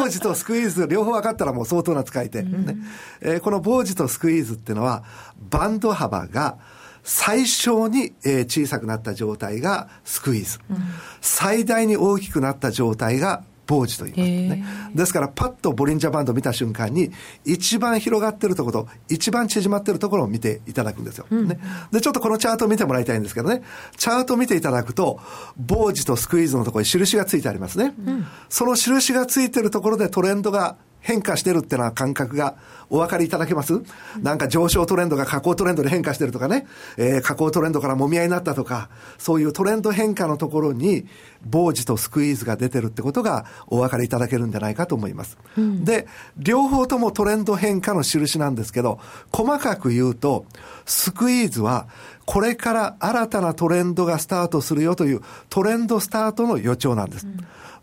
[0.09, 2.43] 受とスクイーズ両方分かったらもう相当な使い手。
[2.43, 2.77] ね。
[3.21, 5.05] えー、この傍受とスクイーズっていうのは、
[5.51, 6.59] バンド幅が
[7.05, 10.77] 最小に、えー、小さくなった状態がスクイーズ、うん、
[11.21, 14.65] 最大に大きくなった状態が傍受と言いますね。
[14.95, 17.11] ですから、パッとボリンジャーバンド見た瞬間に、
[17.45, 21.27] 一番広がってるところ、一番縮まってるところを見ていただくんですよ。
[21.31, 21.59] うん、ね。
[21.91, 23.63] で、ちょっとこのチャートを見てもらいたいんですけどね。
[23.97, 25.21] チャートを見ていただくと、
[25.69, 27.95] 傍受とスクイーズのところに印がついてありますね。
[28.07, 32.55] うん、その印がついてるところでトレンドが変化してるっていうのは感覚が
[32.89, 33.83] お分かりいただけます？
[34.21, 38.89] なんか上昇トレンドが下降トレンドで変化してるとかね、えー、下降トレンドからもみ合いになったとか、
[39.19, 41.07] そういうトレンド変化のところに、
[41.51, 45.39] 傍受とスクイーズが出てるってことがお分かりいただけるんじゃないかと思います。
[45.57, 49.01] うん、で、両方ともトレンド変化の印なんですけど、
[49.33, 50.45] 細かく言うと、
[50.85, 51.89] スクイーズは、
[52.25, 57.27] これから新たなトレンドがスタートするよというトレンドスタートの予兆なんです。
[57.27, 57.39] うん、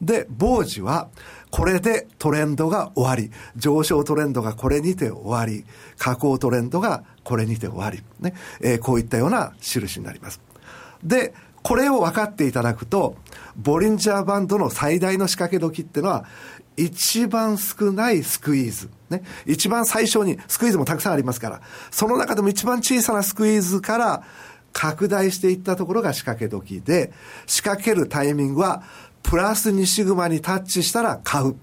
[0.05, 1.09] で、傍受は、
[1.51, 5.65] これでトレンドが終わり、上昇トレンドがこれにて終わり、
[5.97, 10.41] 下降トレンドがこれにて終わり、ね、えー、こういったような印になります。
[11.03, 11.33] で、
[11.63, 13.15] これを分かっていただくと、
[13.57, 16.25] ボリンジャーバンドの最大の仕掛け時っていうのは、
[16.77, 18.89] 一番少ないスクイーズ。
[19.09, 19.23] ね。
[19.45, 24.23] 一番最初に、スクイーズもたくさんありますから、その中でも一番小さなスクイーズから
[24.71, 27.11] 拡大していったところが仕掛け時で、
[27.45, 28.83] 仕掛けるタイミングは
[29.23, 31.55] プラス2シグマにタッチしたら買う。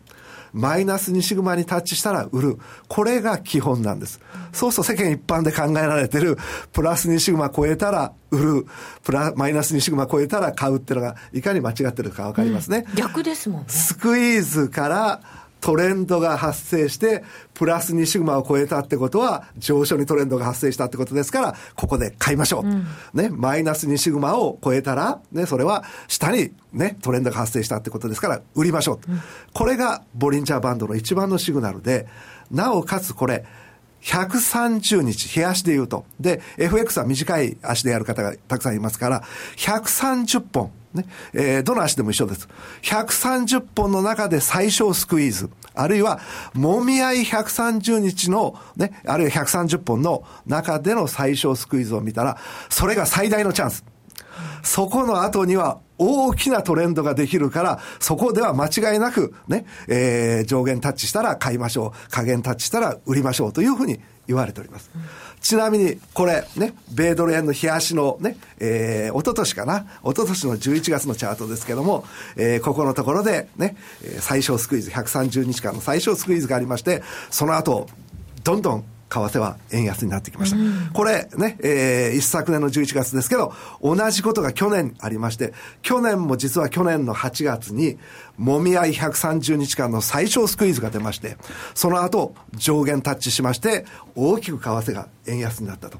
[0.53, 2.59] マイナス2シグマにタッチしたら売る。
[2.89, 4.21] これが基本なんです。
[4.53, 6.39] そうすると世間一般で考えられてる、
[6.73, 8.67] プラス2シグマ超えたら売る、
[9.03, 13.67] プラ、マイナス2シグマ超えたら買うっていうのが、いかに間違ってるかわかりますね、うん、逆ですもんね。
[13.69, 15.21] スクイーズから、
[15.67, 22.69] トレンドが発生して、プラス2シグマを超えたってことは、上昇にトレンドが発生したってことですから、ここで買いましょう。
[22.69, 29.13] うん、ね、マイナス2シグマを超えたら、ね、それは下にね、トレンドが発生したってことですから、売りましょう。
[29.13, 29.21] うん、
[29.53, 32.07] これがボリンジャーバンドの一番のシグナルで、
[32.53, 33.45] なおかつこれ、
[34.03, 36.05] 130日、日足で言うと。
[36.21, 39.25] で、FX は短い足でやる方がたくさんいますから、
[39.57, 40.71] 130本。
[40.97, 42.49] ね、えー、どの足でも一緒です。
[42.83, 46.21] 130本の中で最小スクイーズ、あるいは、
[46.55, 53.85] もみ合い130日の、ね、あるいは130本の中での最小スクイーズを見たら、それが最大のチャンス。
[54.63, 62.11] そこの後には大きなトレンドができるから、そこでは間違いなくね、えー、上限タッチしたら買いましょう。
[62.11, 64.91] 下限タッチしたら売りましょうというふうに言われております。
[65.41, 72.05] ちなみに、これ、ね、米ドル円の冷やしのね、えー、おととしかな、おととしの11月のチャートですけども、
[72.37, 73.77] えー、ここのところでね、
[74.21, 77.89] 最小スクイーズ、130日間の最小スクイーズがありまして、その後、
[78.43, 80.57] どんどん為替は円安になってきました。
[80.57, 87.99] うん、これね、えー、一昨年の11月ですけど、同じことが去年ありまして、去年も実は去年の8月に、
[88.37, 91.37] もみ合い130日間の最小スクイーズが出まして、
[91.75, 95.99] その後、上限タッチしまして、大きく為替が円安になったと。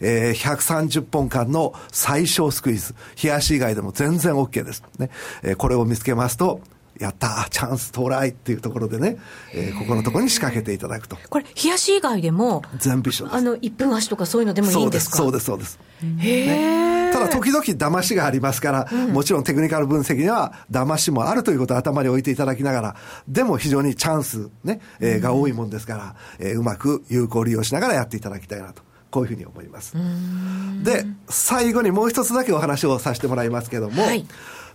[0.00, 2.94] えー、130本間の最小スクイーズ。
[3.22, 4.82] 冷やし以外でも全然 OK です。
[4.98, 5.10] ね。
[5.42, 6.60] えー、これを見つけますと、
[7.02, 9.18] やったチャンス到来っていうところでね、
[9.52, 11.16] えー、ここのところに仕掛けていただくと。
[11.28, 13.36] これ、冷やし以外でも、全部一緒です。
[13.36, 15.16] あの、1分足とかそういうのでもいいんですか？
[15.16, 15.78] そうです、そうです。
[16.18, 22.96] へえ、ね、ただ、時々騙しがありますから、うん、もちろんテクニカル分析には騙しもあるということを頭に置いていただきながら、
[23.26, 28.82] でも非常にチャンスね、えー、が多いもんですから、えー、うまく有効利用しながらやっていただきたいなと。
[29.10, 29.94] こういうふうに思います。
[30.82, 34.26] で、最後にもう一つだけお話をさせてもらいますけども、はい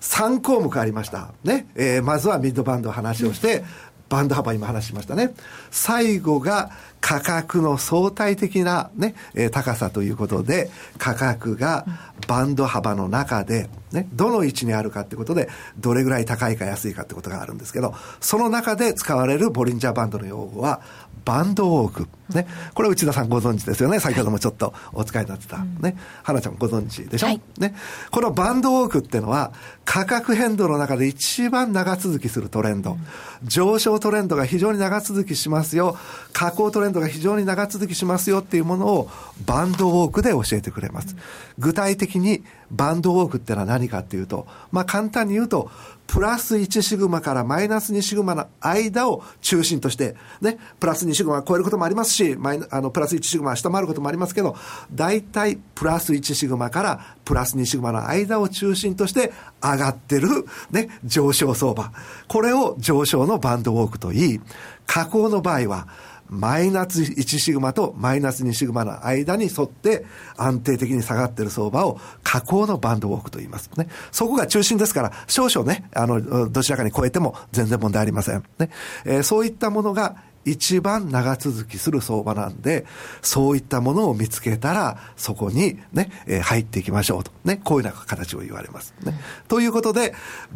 [0.01, 1.29] 3項目ありました。
[1.43, 1.67] ね。
[1.75, 3.63] えー、まずはミッドバンド話をして、
[4.09, 5.33] バンド幅今話しましたね。
[5.71, 6.71] 最後が
[7.01, 11.85] 価格の相対的なね、えー、高さということで、価格が
[12.27, 20.81] バンド幅の中で、ね、どの位置にあるかってことで、どれぐらい高いか安いかってことがあるんですけど、その中で使われるボリンジャーバンドの用語は、
[21.25, 22.07] バンドウォーク。
[22.33, 22.47] ね。
[22.73, 23.99] これ内田さんご存知ですよね。
[23.99, 25.57] 先ほどもちょっとお使いになってた。
[25.57, 25.97] ね。
[26.23, 27.75] 花ちゃんご存知でしょ、はい、ね。
[28.11, 29.51] このバンドウォークっていうのは、
[29.83, 32.97] 価格変動の中で一番長続きするトレンド。
[33.43, 35.97] 上昇上トレンドが非常に長続きしますよ、
[36.33, 39.09] 下降トレンドが非常に長続きしますよっていうものを
[39.45, 41.15] バンドウォークで教えてくれます。
[41.59, 45.69] 具体的にバンドウォークってのは何かっていうと、まあ簡単に言うと、
[46.07, 54.55] プラス1シグマからマイナス2シグマの間を中心として、ね、プラス2シグマを超えることもありますし、マイあのプラス1シグマは下回ることもありますけど、
[54.91, 60.29] 大体プラス1シグマからプラス2シグマの間を中心として上がってる、
[60.71, 61.91] ね、上昇相場。
[62.27, 64.41] これを上昇のバンドウォークといい、
[64.85, 65.87] 下降の場合は、
[66.29, 70.05] マイナス1シグマとマイナス2シグマの間に沿って
[70.35, 73.69] 安定的に下がっている相場を下降のバンドウォークと言います。
[73.77, 73.87] ね。
[74.11, 78.43] そこが中心ですから、少々ね、あの、どちらかに超えても全然問題ありません。
[78.59, 78.69] ね。
[79.05, 80.17] えー、そういったものが
[80.47, 82.85] 一番長続きする相場なんで、
[83.21, 87.31] そういったものを見つけたら、そこにね、えー、入っていきましょうと。
[87.43, 88.93] ね、こういうような形を言われます。
[89.03, 89.13] ね。
[89.47, 90.13] ということで、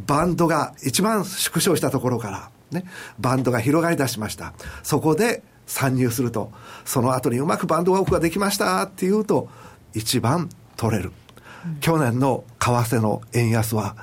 [0.08, 2.86] バンドが一番縮小したところから、ね、
[3.20, 4.54] バンドが広がり出しました。
[4.82, 6.52] そこで、参入すると、
[6.84, 9.48] その後にうまくバンドワークができましたっていうと、
[9.94, 11.12] 一番取れる。
[11.80, 13.96] 去年の為替の円安は、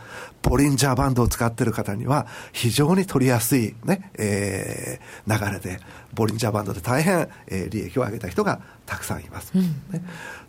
[0.42, 5.80] ボリンジャーバンドを使っている方には非常に取りやすいね、えー、流れで、
[6.14, 10.02] ボリンジャーバンドで大変、えー、利益を上げた人がたくさんいます、うん、ね。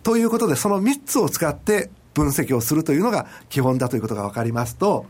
[0.04, 5.06] ということで、その3つを使って分析をするというのが基本だということが分かりますと、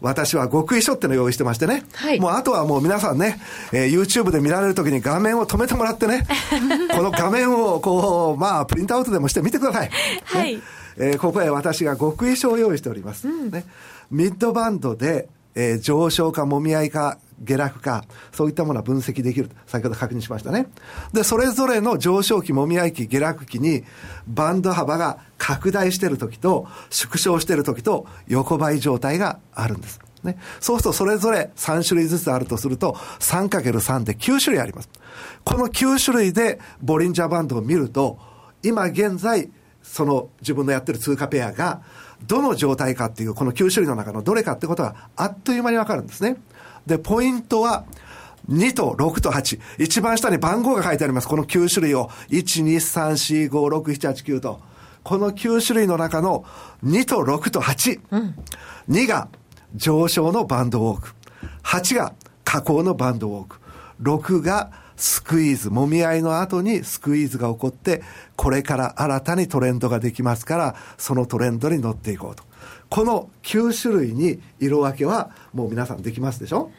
[0.00, 1.84] 私は極意書ってのを用意してましてね。
[1.94, 3.40] はい、もうあとはもう皆さんね、
[3.72, 6.26] えー、YouTube で見られるときに画面を止めてもらってね、
[6.94, 9.90] この画面をこう、まあ、プリントアウトでもして見てください。
[10.24, 10.56] はい。
[10.56, 10.62] ね、
[10.98, 13.28] えー、ここへ私が極意書を用意しております。
[13.28, 13.64] うん、ね。
[14.10, 19.56] ミッドバンドで、えー、上昇かもみ合いか下落か、そういったものは分析できると。
[19.66, 20.68] 先ほど確認しましたね。
[21.12, 23.84] で、それぞれの上昇期、もみ合い期、下落期に、
[24.26, 30.00] バンド幅が拡大している時と、縮小している時と、横ばい状態があるんです。
[30.26, 30.38] ね。
[30.60, 34.88] そうすると、それぞれ3種類ずつあるとすると、3×3 で9種類あります。
[35.44, 38.18] この9種類で、ボリンジャーバンドを見ると、
[38.62, 39.50] 今現在、
[39.82, 41.80] その自分のやってる通貨ペアが、
[42.26, 46.36] どの状態かっていう、この9種類の中のどれかってことがあっという間にわかるんですね。
[46.86, 47.84] で、ポイントは、
[48.48, 49.60] 2と6と8。
[49.78, 51.28] 一番下に番号が書いてあります。
[51.28, 52.10] この9種類を。
[52.28, 54.60] 1、2、3、4、5、6、7、8、9と。
[55.02, 56.44] この9種類の中の
[56.84, 58.00] 2と6と8。
[58.10, 58.34] うん、
[58.88, 59.28] 2が
[59.74, 61.14] 上昇のバンドウォーク。
[61.62, 62.12] 8が
[62.44, 63.58] 下降のバンドウォーク。
[64.02, 68.02] 6がスクイーズ、もみ合いの後にスクイーズが起こって、
[68.34, 72.45] これから新たにトレンドができますから、そのトレンドに乗っていこうと。
[72.88, 76.70] この9種類に色分けはもう皆さんできますでしょ？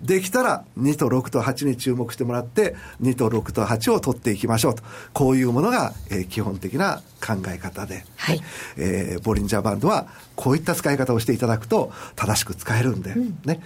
[0.00, 4.82] できたら2と6と8に注目してもらって2と6と8を取っていきましょうと。
[5.12, 8.40] こういうものが、えー、基本的な考え方で、はい。
[8.78, 13.60] えー、ボリンジャーバンドはこういった使い方をしていただくと正しく使えるんで、うん、ね。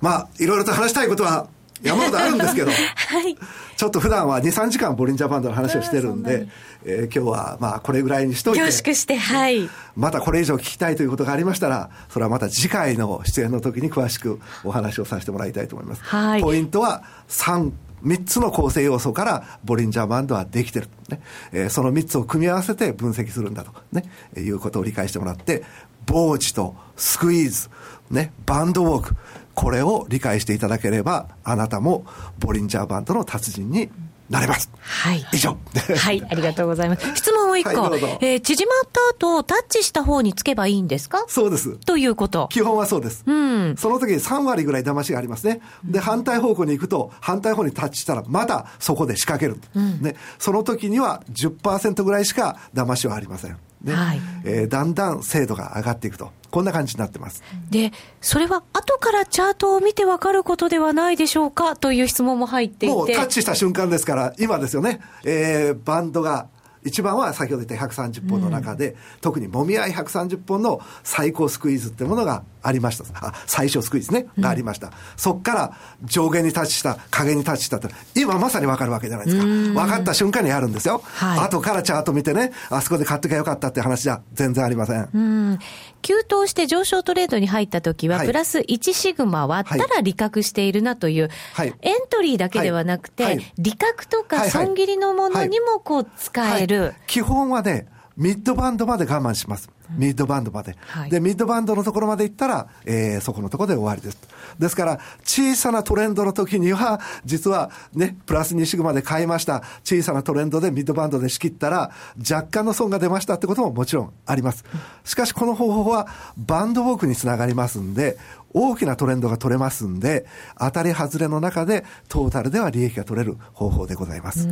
[0.00, 1.48] まあいろいろと話したいことは
[1.84, 3.36] 山ほどあるんですけど、 はい、
[3.76, 6.48] ちょっと普段は2、3時間ボリンジャーバンドの話をしてるんで、
[6.84, 8.60] えー、今日はまあこれぐらいにしといて。
[8.60, 9.68] 凝縮して、はい。
[9.94, 16.02] またこれ以上聞きたいということがありましたら、それはまた次回の出演の時に詳しくお話をさせてもらいたいと思います。
[16.02, 16.42] はい。
[16.42, 17.70] ポイントは3、
[18.02, 20.88] 3つの構成要素からボリンジャーバンドはできてる。
[21.08, 21.20] ね
[21.52, 24.04] えー、その3つを組み合わせて分析するんだと、ね、
[24.36, 25.64] いうことを理解してもらって、
[26.06, 27.68] 傍地とスクイーズ、
[28.10, 29.16] ね、バンドウォーク、
[29.54, 32.04] これを理解していただければ、あなたも
[32.38, 33.90] ボリンジャーバンドの達人に
[34.30, 34.70] なれます。
[34.80, 35.24] はい。
[35.32, 35.56] 以上。
[35.96, 37.06] はい、ありがとうございます。
[37.14, 37.82] 質問を一個。
[37.82, 41.24] はい、えー、縮まった後、タッチした方につけばいいんですか？
[41.28, 41.72] そうです。
[41.84, 42.48] ということ。
[42.50, 43.22] 基本はそうです。
[43.26, 43.76] うん。
[43.76, 45.60] その時に3割ぐらい騙しがありますね。
[45.84, 49.60] で、反対方向に行くと、反対方にタッチしたら、またそこで仕掛ける。
[49.74, 50.16] うん、ね。
[50.38, 53.58] その時には10%ぐらいしか騙しはありません。
[53.84, 53.94] ね。
[53.94, 54.20] はい。
[54.44, 56.32] えー、だんだん精度が上がっていくと。
[56.50, 57.42] こんな感じになってます。
[57.70, 61.74] で、それは後からチャートを見て分かることではないでしょうか？
[61.74, 62.94] という質問も入っていて。
[62.94, 66.46] もうタッチした瞬間ですから、今ですよね、えー、バンドが
[66.84, 73.04] 一番は先ほど言った130本の中で、うん、特にもみ合い130本の最高スクイーズってものがありました。
[73.26, 74.92] あ、最小スクイーズね、がありました。
[75.16, 79.44] そっから上下にタッチした、下にタッチしたって、今まさにわかるわけじゃないですか。
[79.44, 81.02] 分かった瞬間にあるんですよ。
[81.04, 85.08] はい、後からチャート見てね、あそこで買っときゃよかったって話じゃ全然ありません。
[85.12, 85.58] うん。
[86.04, 96.92] 急騰して上昇トレードに入った時は、はい、プラス1シグマ割ったら利確しているなという、はい、エントリーだけではなくて、はい、利確とか損切りのものにもこう使える。
[97.06, 97.88] 基本はね、
[98.18, 99.70] ミッドバンドまで我慢します。
[99.90, 100.76] ミッドバンドまで。
[100.86, 104.18] はい、で、ミッドバンドのところまで行ったら、えー、そこのところで終わりです。
[104.58, 109.62] ですから、小さなトレンドの時には、実はね、プラス2シグマで買いました。
[109.84, 114.64] 小さなトレンドでミッドバンドで仕切ったら、若干の損が出ましたってことももちろんあります。
[115.04, 116.06] しかし、この方法は、
[116.36, 118.16] バンドウォークにつながりますんで、
[118.54, 120.26] 大きなトレンドが取れますんで、
[120.58, 124.48] 当たり外れの中でトータルでは利益が取れる方法でございます。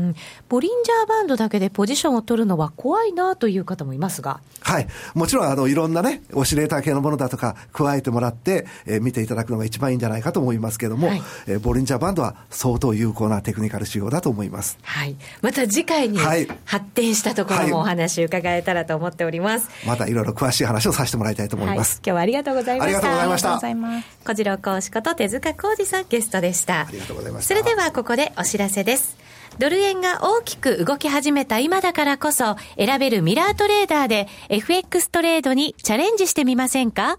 [0.48, 4.40] ボリンジャーバンドだけでポジションを取るのは怖いなという方もいますが。
[4.60, 4.88] はい。
[5.14, 14.78] もちろん、あの、いろんなね、オシレーター系のものだとか加えてもらって、えー、見ていただくのが一番いいんじゃないかと思いますけれども、はい、えー、ボリンジャーバンドは相当有効なテクニカル仕様だと思います。
[14.82, 15.16] はい。
[15.40, 19.66] また次回に発展したところもお話伺えたらと思っております。
[19.66, 22.00] はい、またいろいろ詳しい話をさせてもらいたいと思います。
[22.04, 22.98] 今日はありがとうございました。
[22.98, 23.16] ありがとうご
[23.60, 23.91] ざいました。
[24.24, 26.82] 小次郎講師こと手塚浩二さんゲストでした。
[26.82, 27.54] ありがとうございました。
[27.54, 29.16] それではここでお知らせです。
[29.58, 37.18] ドル円が大きく動き始めた今だからこそ選べるミラートレーダーで FX トレードにチャレンジしてみませんか？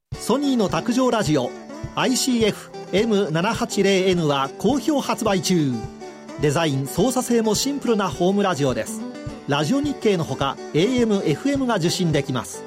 [0.21, 1.49] ソニーの卓上ラジオ
[1.95, 5.73] ICF-M780N は好評発売中。
[6.41, 9.01] デザイン操作性もシンプルなホームラジオです。
[9.47, 12.63] ラジオ日経のほか AM、FM が受信できます。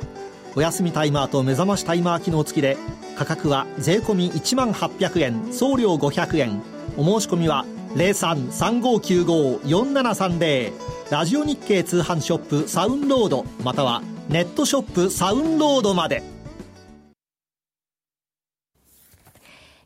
[0.57, 2.77] お休みタイマーと目覚ましタイマー機能付きで
[3.17, 6.61] 価格は税込1万800円送料500円
[6.97, 10.73] お申し込みは0335954730
[11.11, 16.34] ラジオ日経通販ショップサウンロードまたはネットショップサウンロードまで。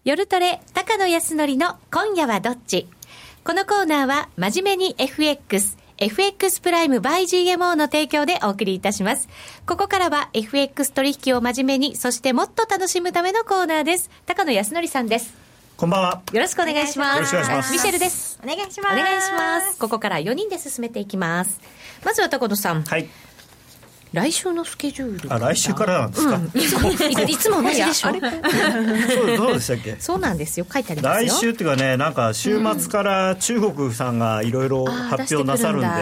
[0.08, 2.88] 夜トレ、高野康則の今夜はどっち？
[3.44, 9.28] このコーナーは、真面目に FX、FX プライム by GMO の提供でお送りいたします。
[9.66, 14.08] ここからは FX 取引を真面目に、そしてもっと楽しむためのコーナーです。
[14.24, 15.34] 高野康則さんです。
[15.76, 16.22] こんばんは。
[16.32, 17.16] よろしくお願いします。
[17.16, 17.72] よろしくお願いします。
[17.74, 18.40] ミシェルです。
[18.42, 18.94] お願いします。
[18.94, 19.78] お願いします。
[19.78, 21.60] ここから4人で進めていきます。
[22.02, 22.82] まずは高野さん。
[22.82, 23.10] はい。
[24.12, 28.08] 来週のスケジュールあ来週からなんですか、うん、いつもいつも同じでしょ。
[28.10, 29.96] そうどうでしたっけ？
[29.98, 30.66] そうなんですよ。
[30.72, 35.92] 書いてあります来週っていうかねなんか週末から中国さんがいろいろ発表なさるんで、うん、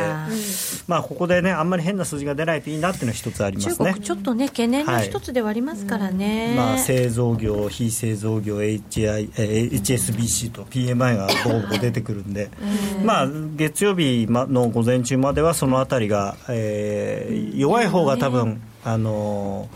[0.86, 3.94] まあここでねあんまり変な数字が出ないといいなっていうのは一つありますね。
[4.00, 12.50] ちょっとね懸念の一つではありますからね、はい、まあ製造業非製造業 HI、え HSBC と PMI がボコボコ出てくるんで、
[13.04, 19.68] まあ月曜日の午前中まではそのあたりが、えー、弱い方方が多分、あの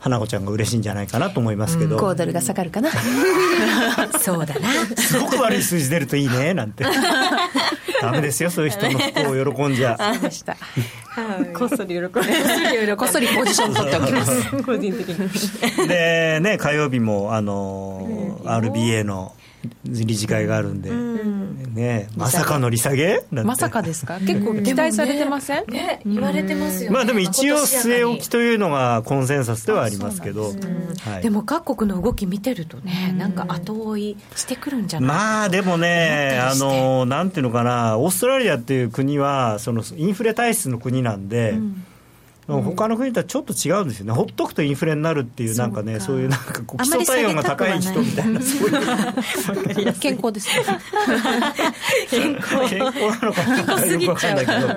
[0.00, 2.90] 花子ちゃんが嬉しいんじゃないかなと思いますけど、5ドルが下がるかな。
[4.20, 4.68] そうだな。
[4.96, 6.84] すごく悪い数字出るといいねなんて。
[8.00, 9.98] ダメですよそういう人の不幸を喜んじゃ。
[10.14, 10.56] そうでした、
[11.58, 14.50] こっそり喜んでこっそりポジション取っておきます。
[14.62, 15.88] 個人的に。
[15.88, 19.32] でね火曜日もあの RBA の
[19.84, 23.24] 理事会があるんで、ね、まさかの利下げ？
[23.30, 24.18] まさかですか？
[24.20, 30.52] 結構期待されてません、ね言われてますよ、まあでも一応据え置きというのがコンセンサスではありますけど、
[31.22, 35.08] でも各国の動き見てるとねなんか後追いしてくるんじゃない？
[35.08, 37.98] まあでもねあのなんていうのかな。
[37.98, 41.54] オーストラリアっていう国はそのインフレ体質の国なんで、
[42.48, 50.64] 他の国とはちょっと違うんですよね、ほっとくとインフレになるっていう、なんかね、そういうなんか基礎体温が高い人みたいな、 そういう 健康ですね。
[52.10, 52.68] 健康。
[52.70, 54.68] 健康なのかな、よくわかんないけど。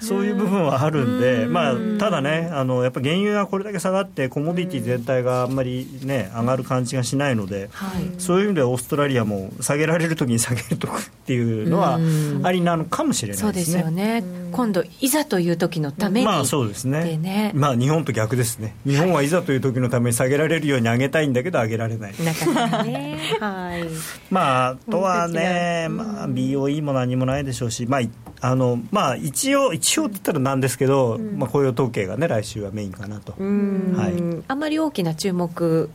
[0.00, 7.70] そういう部分はあるんで、まあ、ただねあのやっぱ原油がこれだけ下がってコモディティ全体があんまり、ね、上がる感じがしないので、
[8.18, 11.98] そういう意味ではオーストラリアも下げられるときに下げるとくっていうのは
[12.42, 13.52] ありなのかもしれないですね。
[13.52, 14.24] そうですよね。
[14.52, 17.16] 今度いざという時のためにまあそうですね。
[17.16, 17.52] ね。
[17.54, 18.74] まあ日本と逆ですね。
[18.86, 22.14] 日本はいざという時のために下げられるように上げたいんだけど上げられない。
[22.24, 23.18] なかなかね。
[23.40, 23.84] はい。
[24.30, 28.00] まああとはね、まあ、BOE も何もないでしょうしまあ
[28.40, 35.90] あのまあ一応一応って言ったらなんですけど、うん、まあ雇用統計がね来週はメインかなと、はい、あまり大きな注目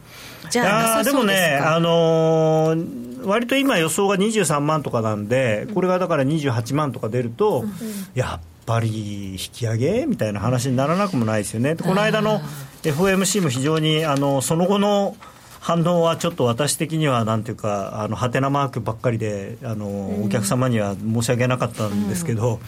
[0.50, 1.12] じゃなさそうですか？
[1.12, 7.72] でもねあのー、割と今予想が23万とかなんでこれがだから28万とか出ると、うん、
[8.16, 11.76] やっぱり引き上げみたいな話にならなくもないですよね。
[11.76, 12.42] この間の
[12.84, 15.16] FOMC も非常にあのその後の
[15.62, 22.60] 反応はちょっと私的にはなんていうかあのハテナマークばっかりであの、お客様には申し訳なかったんですけど、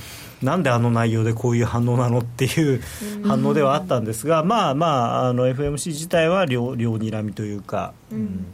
[0.41, 2.81] うん、なんであの内容でこういう反応なのっていう
[3.25, 4.87] 反応ではあったんですが、まあま
[5.23, 7.93] ああの FMC 自体は両両睨みというか。
[8.11, 8.45] うん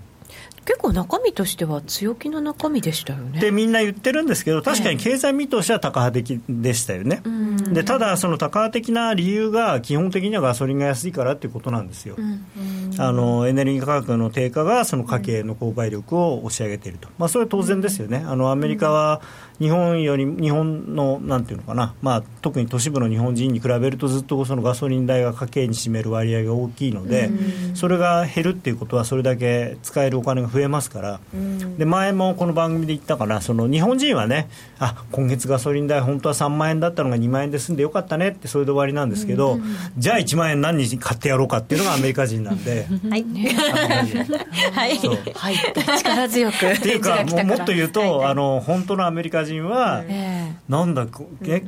[0.70, 3.40] 結構中身としては強気の中身でしたよね。
[3.40, 7.24] でみんな言ってるんですけど確かに経済見通しは高派的でしたよね。
[7.74, 12.18] でただその高派的な理由が基本的にはガソリンが安いからっていうことなんですよ。
[13.00, 17.08] あのエネルギー価格の低下がその家計の購買力を押し上げていると。
[17.18, 18.24] まあそれは当然ですよね。
[18.24, 19.22] あのアメリカは
[19.60, 27.30] 日本より日本のなんていうのかな、まあ、特に都市部の日本人に比べるとずっとそのガソリン代が家計に占める割合が大きいので、
[27.74, 31.20] それが減るっていうことはそれだけ使えるお金が増えますから、
[31.78, 33.42] で前もこの番組で言ったかな。
[33.42, 34.50] その日本人はね
[34.80, 39.60] あ今月ガソリン代本当は3万円だったのが2万円で済んでよかったねってそれで終わりなんですけど、
[39.98, 42.88] じゃあ1万円何に買ってやろうかっていうのがアメリカ人なんで。
[43.10, 43.26] はい、
[44.72, 44.98] はい、
[45.36, 45.56] はい、
[45.98, 50.04] 力強くっていうかももっと言うと、あの本当のアメリカ人は、
[50.68, 51.08] なんだ
[51.44, 51.64] え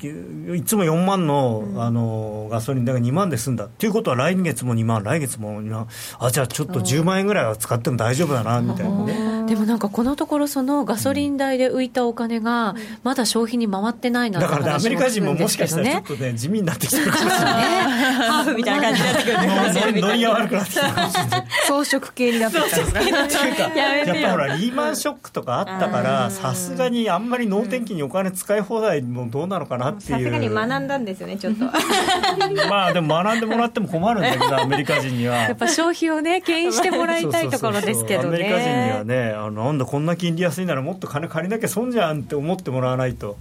[0.55, 3.65] いつも4万の,、あのガソリン代が2万で済んだ。
[3.65, 5.88] っていうことは来月も2万来月も2万。
[6.19, 17.41] あじゃあちょっと10万円ぐらいは使っても大丈夫だなみたいなねでもなんかこのところそのガソリン代で浮いたお金がまだ消費に回ってないなだから、ね、アメリカ人ももしかしたらちょっとね地味になってきてるかもしれない。
[18.31, 22.77] ハーフみたいな感じになってくるノリが悪くなってきてるかもしれない装飾系になってきた。
[22.77, 30.09] んですかやっぱほらリーマンショックとかあったからさすがにあんまり能天気にお金使い放題もどうなのかなっていう。
[30.11, 31.65] さすがに学んだんですよねちょっと。
[32.69, 35.35] まあでも学んでもらっても困るんだけどアメリカ人には。
[35.35, 38.27] やっぱ消費をね牽引してもらいたいところですけどね。
[38.27, 43.38] アメリカ人にはねあなんだこんな金利安いならもっと金借りなきゃ損じゃんって思ってもらわないと。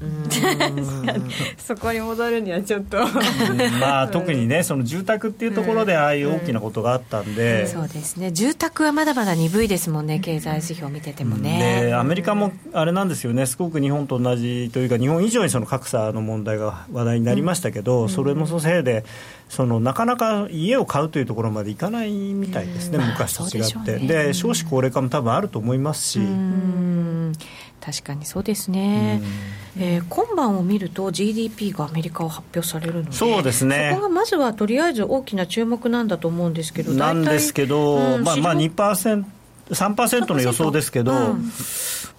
[1.58, 2.98] そこに戻るにはちょっと。
[3.80, 8.32] まあ特にねその住宅っていうところでああいう大きなことがあったんで、そうですね。
[8.32, 13.46] 住宅はまだまだ鈍いですもんね経済指標見ててもね、でアメリカもあれなんですよね。
[13.46, 19.04] すごく日本と同じというか日本以上にその格差の問題が話題になりましたけど、うん、それのせいで
[19.50, 26.20] そのなかなか家を買うというところまでいかないみたいですね、うん、昔と違って、ね、で少子高齢化も多分あると思いますし。
[27.80, 29.22] 確かにそうですね、
[29.78, 33.92] えー、今晩を見ると GDP がアメリカは発表されるのでそうですね。
[33.94, 39.24] そこがまずはとりあえず大きな注目なんだと思うんですけどなんですけど、うん、まあまあ2%
[39.70, 41.50] 3%の予想ですけど、うん、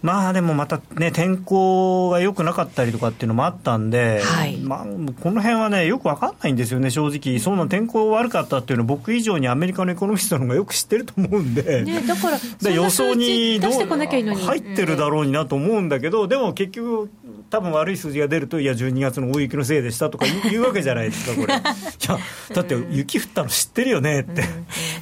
[0.01, 4.85] まあでもまたね、天候が良くなかったりとかっていうのもあったんで、はい、まあ、
[5.21, 17.11] この辺はね、よく分かんないんですよね、正直、そんな天候悪かったっていうのは、僕以上にアメリカのエコノミストの方がよく知ってると思うんで、ね、だからで予想にどう入ってるだろうになと思うんだけど、でも結局、
[17.51, 21.53] 多分悪い数字が出ると、いや、12月の大雪のせいでしたとか言うわけじゃないですか、これ。
[21.53, 22.17] いや、
[22.55, 24.43] だって雪降ったの知ってるよねって。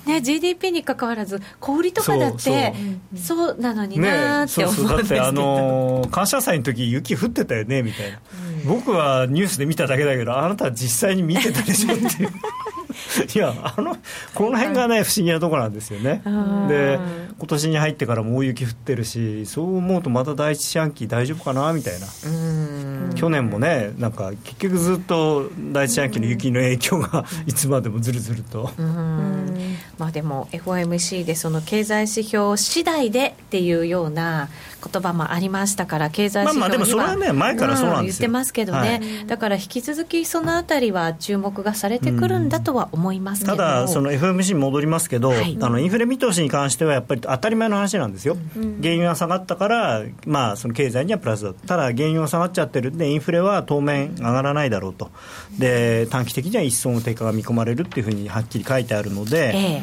[0.08, 2.74] ね、GDP にかかわらず、小売りとかだって、
[3.16, 8.20] そうなのになって思うんですけど、ね、だってあの感謝祭の時雪降ってたよねみたいな、
[8.64, 12.30] うん、僕はニュースで見ただけだけどあなたは実際に見てたでしょっていう
[13.34, 13.98] いやあの
[14.34, 16.22] この辺がね不思議なところなんですよね。
[16.68, 17.00] で
[17.38, 22.08] 今年に入ってからも大雪降ってるしそう思うとまた第一四半期大丈夫かなみたいな。
[23.16, 28.72] 去年もねなんか結局ずっと第一四半期の雪の影響がいつまでもずるずると。
[29.98, 34.50] まあでも FOMC でその経済指標次第でっていうような
[34.82, 51.78] 言葉もありましたから経済指標まあまあでもそれはね前からそうなんですよ、言ってますけどね、はい、だから引き続きそのあたりは注目がされてくるんだとは思いますただその FMC に戻りますけど、はい、あのインフレ見通しに関してはやっぱり当たり前の話なんですよ、うん、原油が下がったからまあその経済にはプラスだた。
[51.78, 55.10] だ原油が下がっちゃってるんでインフレは当面上がらないだろうと。
[55.58, 59.82] で短期的には一層の低下が見込まれるっていうふうにはっきり書いてあるので、ええ、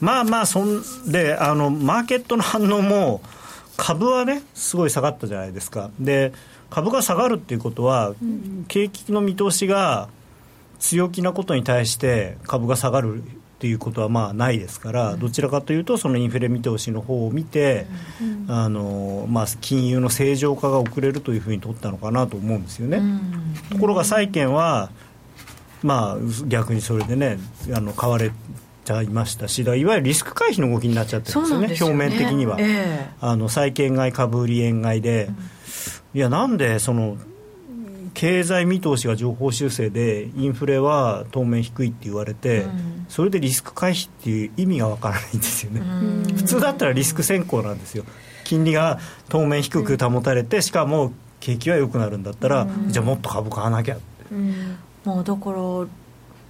[0.00, 3.20] まあまあそんであのマーケットの反応も
[3.78, 5.90] 株はね、すごい下がったじゃないですか。
[5.98, 6.32] で
[6.68, 8.14] 株が下がるっていうことは、
[8.66, 10.10] 景気の見通しが
[10.78, 13.26] 強気なことに対して株が下がるっ
[13.60, 17.86] ていうことはまあないですから、どちらかというとそのインフレ見通しの方を見て、
[18.48, 23.00] あのまあ、金融の正常化が遅れるというふうに取ったのかなと思うんですよね。
[23.70, 24.90] ところが債券は
[25.82, 27.38] まあ、逆にそれでね
[27.72, 28.32] あの買われ
[28.88, 31.76] ちゃいましたしいわゆるリスク回避の動きになっちゃってるんですよね、ね。
[31.78, 35.30] 表面的には、えー、あの債券買い株売り円買いで、う
[36.16, 37.18] ん、いやなんでその
[38.14, 45.82] 経済見通しが情報修正でインフレは当面低いって言われて、うん、それでリスク回避っていう意味がわからないんですよね、
[46.34, 48.04] 普通だったらリスク先行なんですよ。
[48.42, 54.34] 金利が当面低く保たれて、しかも景気は良くなるんだったら、じゃあもっと株買わなきゃって。
[55.04, 55.86] もうだから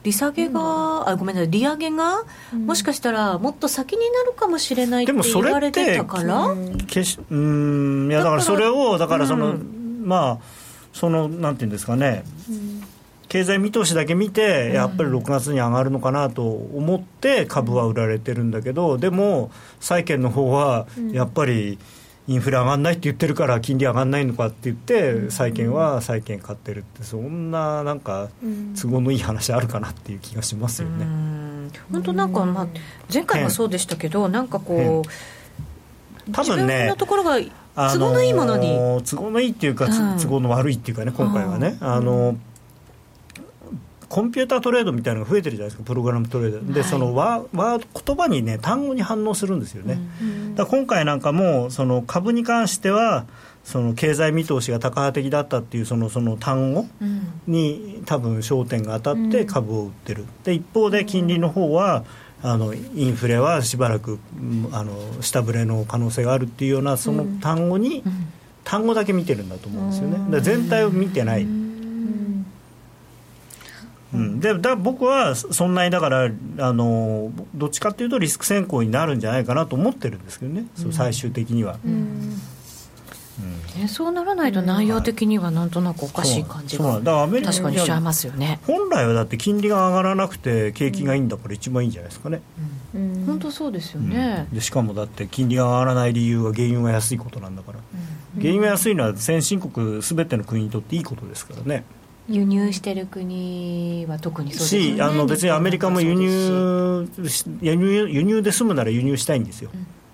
[0.09, 6.47] 利下げが、あごめんなさい利上げが、もしかしたらもっと先になるかもしれないって言われてたから？
[6.47, 9.55] うんいやだからそれをだからその、
[10.03, 10.45] まあ
[10.93, 12.25] そのなんていうんですかね、
[13.29, 19.51] 経済見通しだけ見て、やっぱり6月に上がるのかなと思って株は売られてるんだけど、でも
[19.81, 21.79] 債券の方はやっぱり、
[22.29, 28.29] インフレ上がんないって言ってるから金利上がんないのかって言って債券は債券買ってるってそんななんか
[28.81, 31.07] 都合のいい話あるかなっていう気がしますよね。
[31.91, 32.67] 本当なんか、まあ、
[33.13, 37.39] 前回もそうでしたけどなんかこう多分ねのところが
[37.93, 39.87] 都合のいいものに、都合のいいっていうか、
[40.21, 41.79] 都合の悪いっていうかね今回はね。
[41.81, 42.37] あの、
[44.09, 46.73] コンピュータートレードみたいなのが増えてるじゃないですかプログラムトレード。
[46.73, 53.27] で、はい、そのワワ言葉にね単語に反応するんですよね、うん、だ今回なんかもその株に関しては
[53.65, 56.87] その経済見通しが高波的だったっていうそのその単語
[57.47, 60.25] に多分焦点が当たって株を売ってる。
[60.45, 62.05] で一方で金利の方は
[62.43, 64.19] あのインフレはしばらく
[64.73, 68.05] あの下振れの可能性があるっていうようなその単語に、
[68.65, 70.41] 単語だけ見てるんだと思うんですよね。
[70.41, 71.68] 全体を見てない。
[74.15, 81.79] うん、でだ僕はそんなにだからあのどっちかっていうとリスク先行になるんじゃないかなと思ってるんですけどね、うん、最終的には。
[81.85, 82.41] うん。
[83.81, 88.59] うん、そうならないと内容的にはなんとなくおかしい感じが、確かにしちゃいますよね。
[88.67, 92.41] 本来はだって金利が上がらなくて景気がいいんだから一番いいんじゃないですかね、
[92.95, 97.79] うん、本当そうですよね、でしかもだって金利が上がらない理由は原油が安いことなんだから、
[98.41, 101.85] 原油が安いのは先進国すべての国にとっていいことですからね
[102.29, 104.97] 輸入してる国は特にそうですね。
[104.97, 107.09] しあの別にアメリカも輸入
[107.63, 109.71] 輸入輸入で済むなら輸入したいんですよ、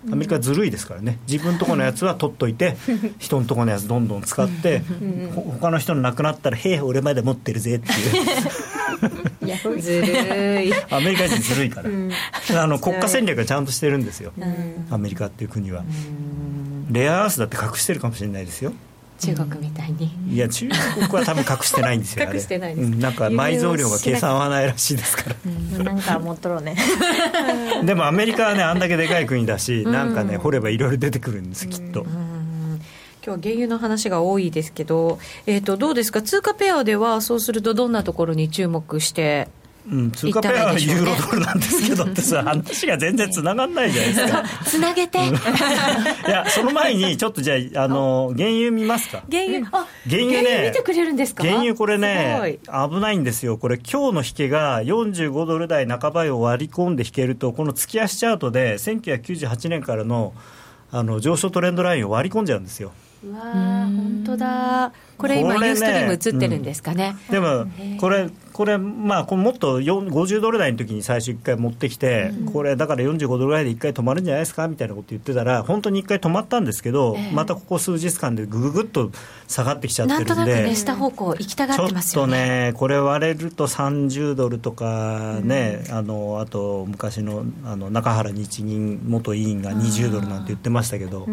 [0.07, 1.19] うん、アメリカずるいですからね。
[1.29, 2.77] 自分とこのやつは取っといて
[3.19, 8.25] 人のとこのやつどんどん使って、うん、他の人のなくなったら「へえ俺まで持ってるぜ」っていう。
[9.81, 10.73] ずるい。
[10.91, 12.11] アメリカ人ずるいから、うん、
[12.57, 14.33] あの国家戦略がちゃんとしてるんですよ、
[14.91, 15.85] アメリカっていう国は、
[16.91, 18.73] レアアースだって隠してるかもしれないですよ
[19.19, 20.11] 中国みたいに。
[20.29, 26.77] いや中国は多分隠してないんですよ 隠してないです、うん、なんか埋蔵量が計算合わないらしいですから、うん、なんか持っとろうね。
[27.85, 32.81] でもアメリカはねあんだけでかい国だし、うん、なんかね掘ればいろいろ出てくるんですきっと、うん。
[33.25, 39.49] 今日は原油の話が多いですけど、えー、とどうですか、通貨ペアではそうすると、どんなところに注目して
[39.91, 44.43] うん、通貨ペアはユーロドルなんですけどってさ、話が全然つながんないじゃないですか。
[44.64, 45.18] つなげて。
[45.18, 45.22] い
[46.26, 49.22] や、その前に、ちょっとじゃあ、 あの、原油見ますか？
[49.30, 50.68] 原油、あ、原油ね。
[50.70, 51.45] 見てくれるんですか？
[51.45, 53.59] 原油これね、危ないんですよ。
[53.59, 60.32] これ、今日の引けが45ドル台半ばを割り込んで引けると、この月足チャートで、1998年からの、
[60.93, 62.93] あの、上昇トレンドラインを割り込んじゃうんですよ。
[63.25, 63.41] うわ
[63.87, 64.93] 本当だ。
[65.16, 67.66] これ今ユーストリーム映ってるんですかね、うん、でも
[68.01, 79.11] これこれまあこれもっと50ドル台の時に最初1回持ってきて、うん、これだから45ドルぐらいで1回止まるんじゃないですかみたいなこと言ってたら本当に1回止まったんですけど、えー、またここ数日間でぐぐぐっと
[79.49, 82.33] 下がってきちゃってるんでなんとなくね下方向行きたがってますよね。
[82.37, 91.27] ちょっとねこれ割れると30ドルとかね、うん、あのあと昔のあの中原日銀元委員が20ドルなんて言ってましたけど、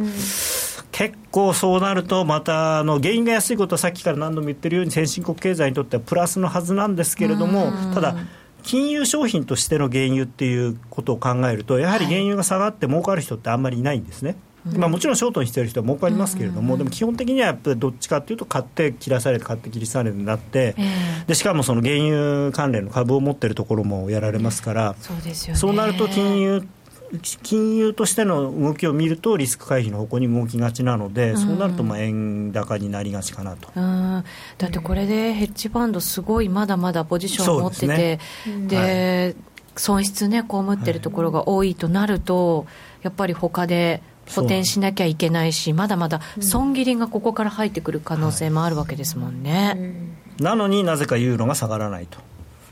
[1.02, 8.16] 結構そうなると、またあの原因が安いことはさっきから何度も言ってるように、先進国経済にとってはプラスのはずなんですけれども、ただ、
[8.62, 14.36] 金融商品としての原油っていうことを考えると、やはり原油が下がって儲かる人ってあんまりいないんですね。
[14.78, 20.76] まあ、もちろんショートにしてる人は儲かりますけれども、でも基本的にはやっぱりどっちかというと、買って切らされて、買って切りされるになって、
[21.26, 26.64] でしかもその原油関連の株を持ってるところもやられますから、そうですよ、そうなると金融
[27.20, 34.24] 金融としての動きを見るとリスク回避の方向に動きがちなので、うん、そうなるとまあ円高になりがちかなと、うん、
[34.58, 39.24] だってこれでヘッジファンドすごいまだまだポジションを持っててで、ね。
[39.26, 39.36] はい、
[39.76, 42.66] 損失ね被ってるところが多いとなると、
[43.02, 52.20] やっぱり他で補填しなきゃいけないしまだまだ損切りがここから入ってくる可能性もあるわけですもんね、なのになぜかユーロが下がらないと。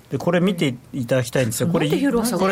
[0.09, 1.99] でこれ見ていただきたいんですよ、これこれ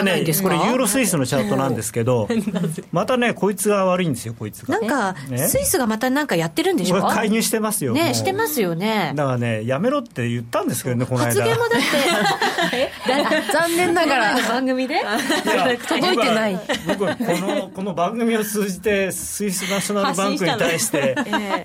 [0.04, 2.28] ね、これユーロスイスのチャートなんですけど、
[2.92, 4.80] またね、こいつが悪いんですよ、こいつが。
[4.80, 7.02] なんか、ね、スイスがままなんかやってるんでしょ？
[7.02, 9.14] 介入してますよ、ね、してますよね。
[9.16, 11.26] だからね、やめろって言ったんですけどね、この間。
[11.28, 12.92] 発言もだって。
[13.54, 14.38] 残念ながら。
[14.48, 15.02] 番組で？
[15.88, 16.60] 届いてない。
[16.88, 21.16] 僕はこのこの番組を通じてスイスナショナルバンクに対して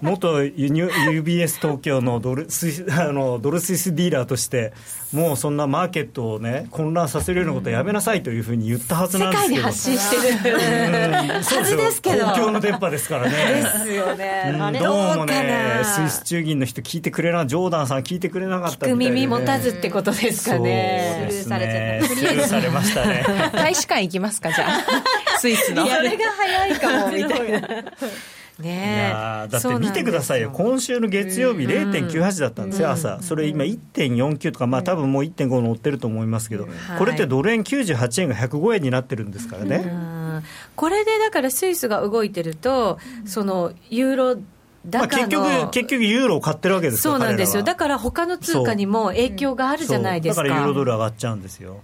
[0.00, 4.72] 元 UBS 東京のドルスイあのドルスイスディーラーとして
[5.12, 9.56] もうそんなマーケットをね混乱させるようなことはやめなさいというふうに言ったはずなんですけど。
[9.56, 10.54] 世界に発信してる。
[10.54, 12.26] はずですけど。
[12.26, 13.32] 公共の電波ですからね。
[13.32, 21.26] ですよね、うん、どうもねスイス中銀の人聞いてくれなジョーダンさん聞いてくれなかったみたいで、ね、耳持たずってことですかね。
[21.30, 23.24] スルーされちゃったスルーされましたね。
[23.52, 24.80] 大使館行きますかじゃあ。
[25.40, 25.82] スイスの。
[25.82, 27.68] あれが早いかもみたいな
[28.58, 29.12] ね
[29.50, 40.42] だって見てくださいよ、今週の月曜日、0.98だったんですよ、朝、それ今、1.49とか、まあ多分もう1.5乗ってると思いますけど、これってドル円98円が105円になってるんですからね。
[40.76, 44.40] これでだからスイスが動いてると、そのユーロ
[44.90, 50.42] まあ、結局、結局ユーロを買ってるわけですそうなんですよ、だから他の通貨にも影響があるじゃないですか。
[50.42, 51.80] だからユーロドル上がっちゃうんですよ。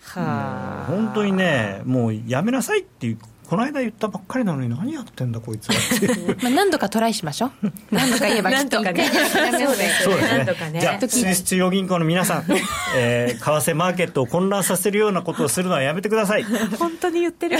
[0.00, 3.18] はあ、本当にね、もうやめなさいっていう
[3.48, 5.74] この間言ったばっかりなのに何やってんだこいつは
[6.42, 7.50] まあ何度かトライしましょう。
[7.90, 9.10] 何度か言えばきっとかね。
[10.04, 10.80] そうですね。
[10.80, 12.44] じゃあスイス中央銀行の皆さん、
[12.94, 16.44] えー、為替マーケットを混乱させるようなことをするのはやめてください。
[16.78, 17.56] 本当に言ってる。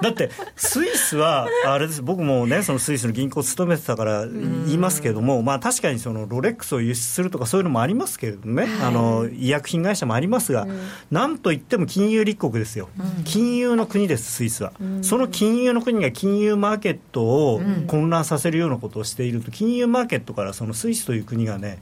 [0.00, 2.00] だってスイスはあれです。
[2.00, 10.68] 僕もねそのスイスの銀行を務めてたから言いますけれどもまあ確かにそのロレックスを輸出するとかそういうのもありますけれどもね、あの医薬品会社もありますが、
[11.10, 12.88] なんといっても金融立国ですよ、
[13.24, 21.78] 金融の国ですスイスは、その金融の国が金融マーケットを混乱させるようなことをしていると、金融マーケットからそのスイスという国がね、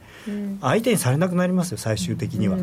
[0.60, 2.58] 相手にされなくなりますよ、最終的には。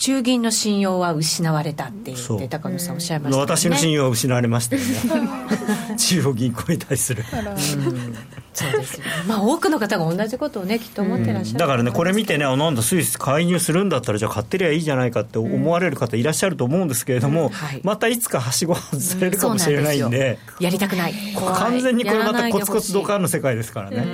[0.00, 5.28] 中銀の信用は失われたって言って高野さんおっしゃいました、ね、私の信用は失われましたよね。
[5.98, 7.22] 中央銀行に対する。
[8.54, 21.14] そうですよ、ね、まあ多くの方が同じことをねきっと思ってらっしゃる、だからねこれ見てねなんだスイス介入するんだったらじゃあ買ってりゃいいじゃないかって思われる方いらっしゃると思うんですけれども、うんはい、またいつかはしご外されるかもしれないんでうん、やりたくない。
[21.34, 24.06] 完全にこれまたコツコツドカンの世界ですからね。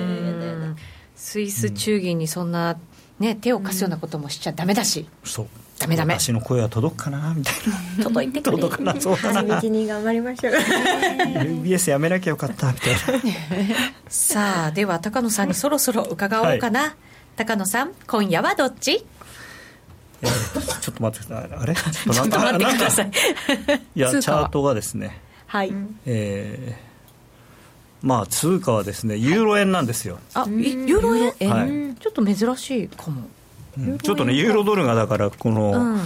[1.15, 2.77] スイス中銀にそんな
[3.19, 5.47] ね手を貸すようなこともしちゃだめだし、そう
[5.79, 6.19] ダメダメ。
[6.19, 7.33] 私の声は届くかな？
[7.35, 7.53] みたい
[7.97, 8.03] な。
[8.03, 8.57] 届いてくれ。
[8.57, 9.61] 届かなそうだな。
[9.61, 10.53] 道に頑張りましょう。
[10.53, 12.71] UBS やめなきゃよかった。
[12.71, 12.99] みたいな。
[14.09, 16.91] さあでは高野さんにそろそろ伺おうかな、はい、
[17.35, 18.99] 高野さん今夜はどっち？
[18.99, 20.29] ちょ
[20.91, 21.51] っと待ってください。
[21.59, 21.75] あれ？
[21.75, 23.11] ちょっと待ってください。
[23.95, 23.99] い。
[23.99, 25.21] やチャートがですね。
[25.45, 25.71] はい。
[26.05, 26.87] えー
[28.03, 30.19] まあ通貨はですねユーロ円なんですよ。
[30.35, 33.27] あ、ユーロ円、はい、ちょっと珍しいかも。
[34.01, 35.97] ちょっとね、ユーロドルがだから、この、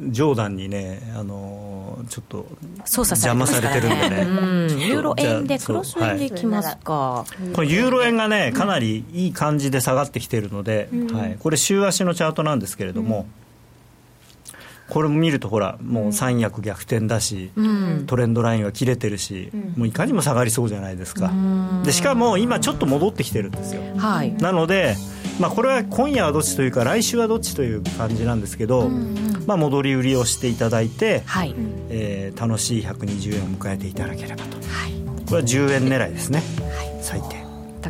[0.00, 2.46] ジョーダンにね、あのちょっと
[2.84, 13.26] 邪魔されてるんでね、ユーロ円で、クロス円でいきますか、これ、ユーロ円がね、かなりいい感じで下がってきてるので、はい、これ、週足のチャートなんですけれども。
[14.88, 21.30] これも見るとほらもう三役逆転だし、うん、トレンドラインは切れてるし、うん、もういかにも下がりそうじゃないですか、
[21.84, 24.96] でしかも今ちょっと戻ってきてるんですよ、はい、なので、
[25.38, 28.88] まあ、これは今夜はどっちというか来週はどっちという感じなんですけど、
[29.46, 31.54] まあ、戻り売りをしていただいて、はい。
[31.90, 34.92] えー、楽しい120円を迎えていただければと、はい、
[35.26, 36.42] これは10円狙いですね、
[36.76, 37.37] はい、最低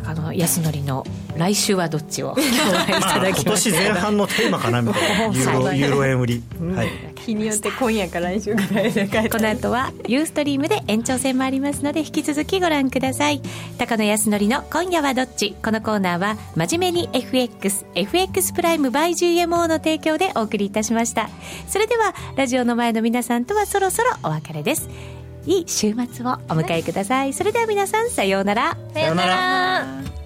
[0.01, 1.05] 高野康則の
[1.37, 2.35] 来週はどっちを？
[2.35, 5.35] まあ、今年前半のテーマかなみたいな。
[5.35, 6.43] ユーロユーロ円売り、
[6.75, 6.89] はい、
[7.19, 13.41] 日によって今夜か来週ぐらいでこの後はユーストリームで延長戦もありますので引き続きご覧ください。
[13.77, 15.55] 高野康則の今夜はどっち？
[15.63, 21.29] このコーナーは真面目に FXFX プライム by GMO の提供でお送りいたしました。
[21.67, 24.89] それではラジオの前の皆さんとはそろそろお別れです
[25.49, 27.33] いい週末をお迎えください。
[27.33, 28.77] それでは皆さんさようなら。
[28.93, 30.18] さようなら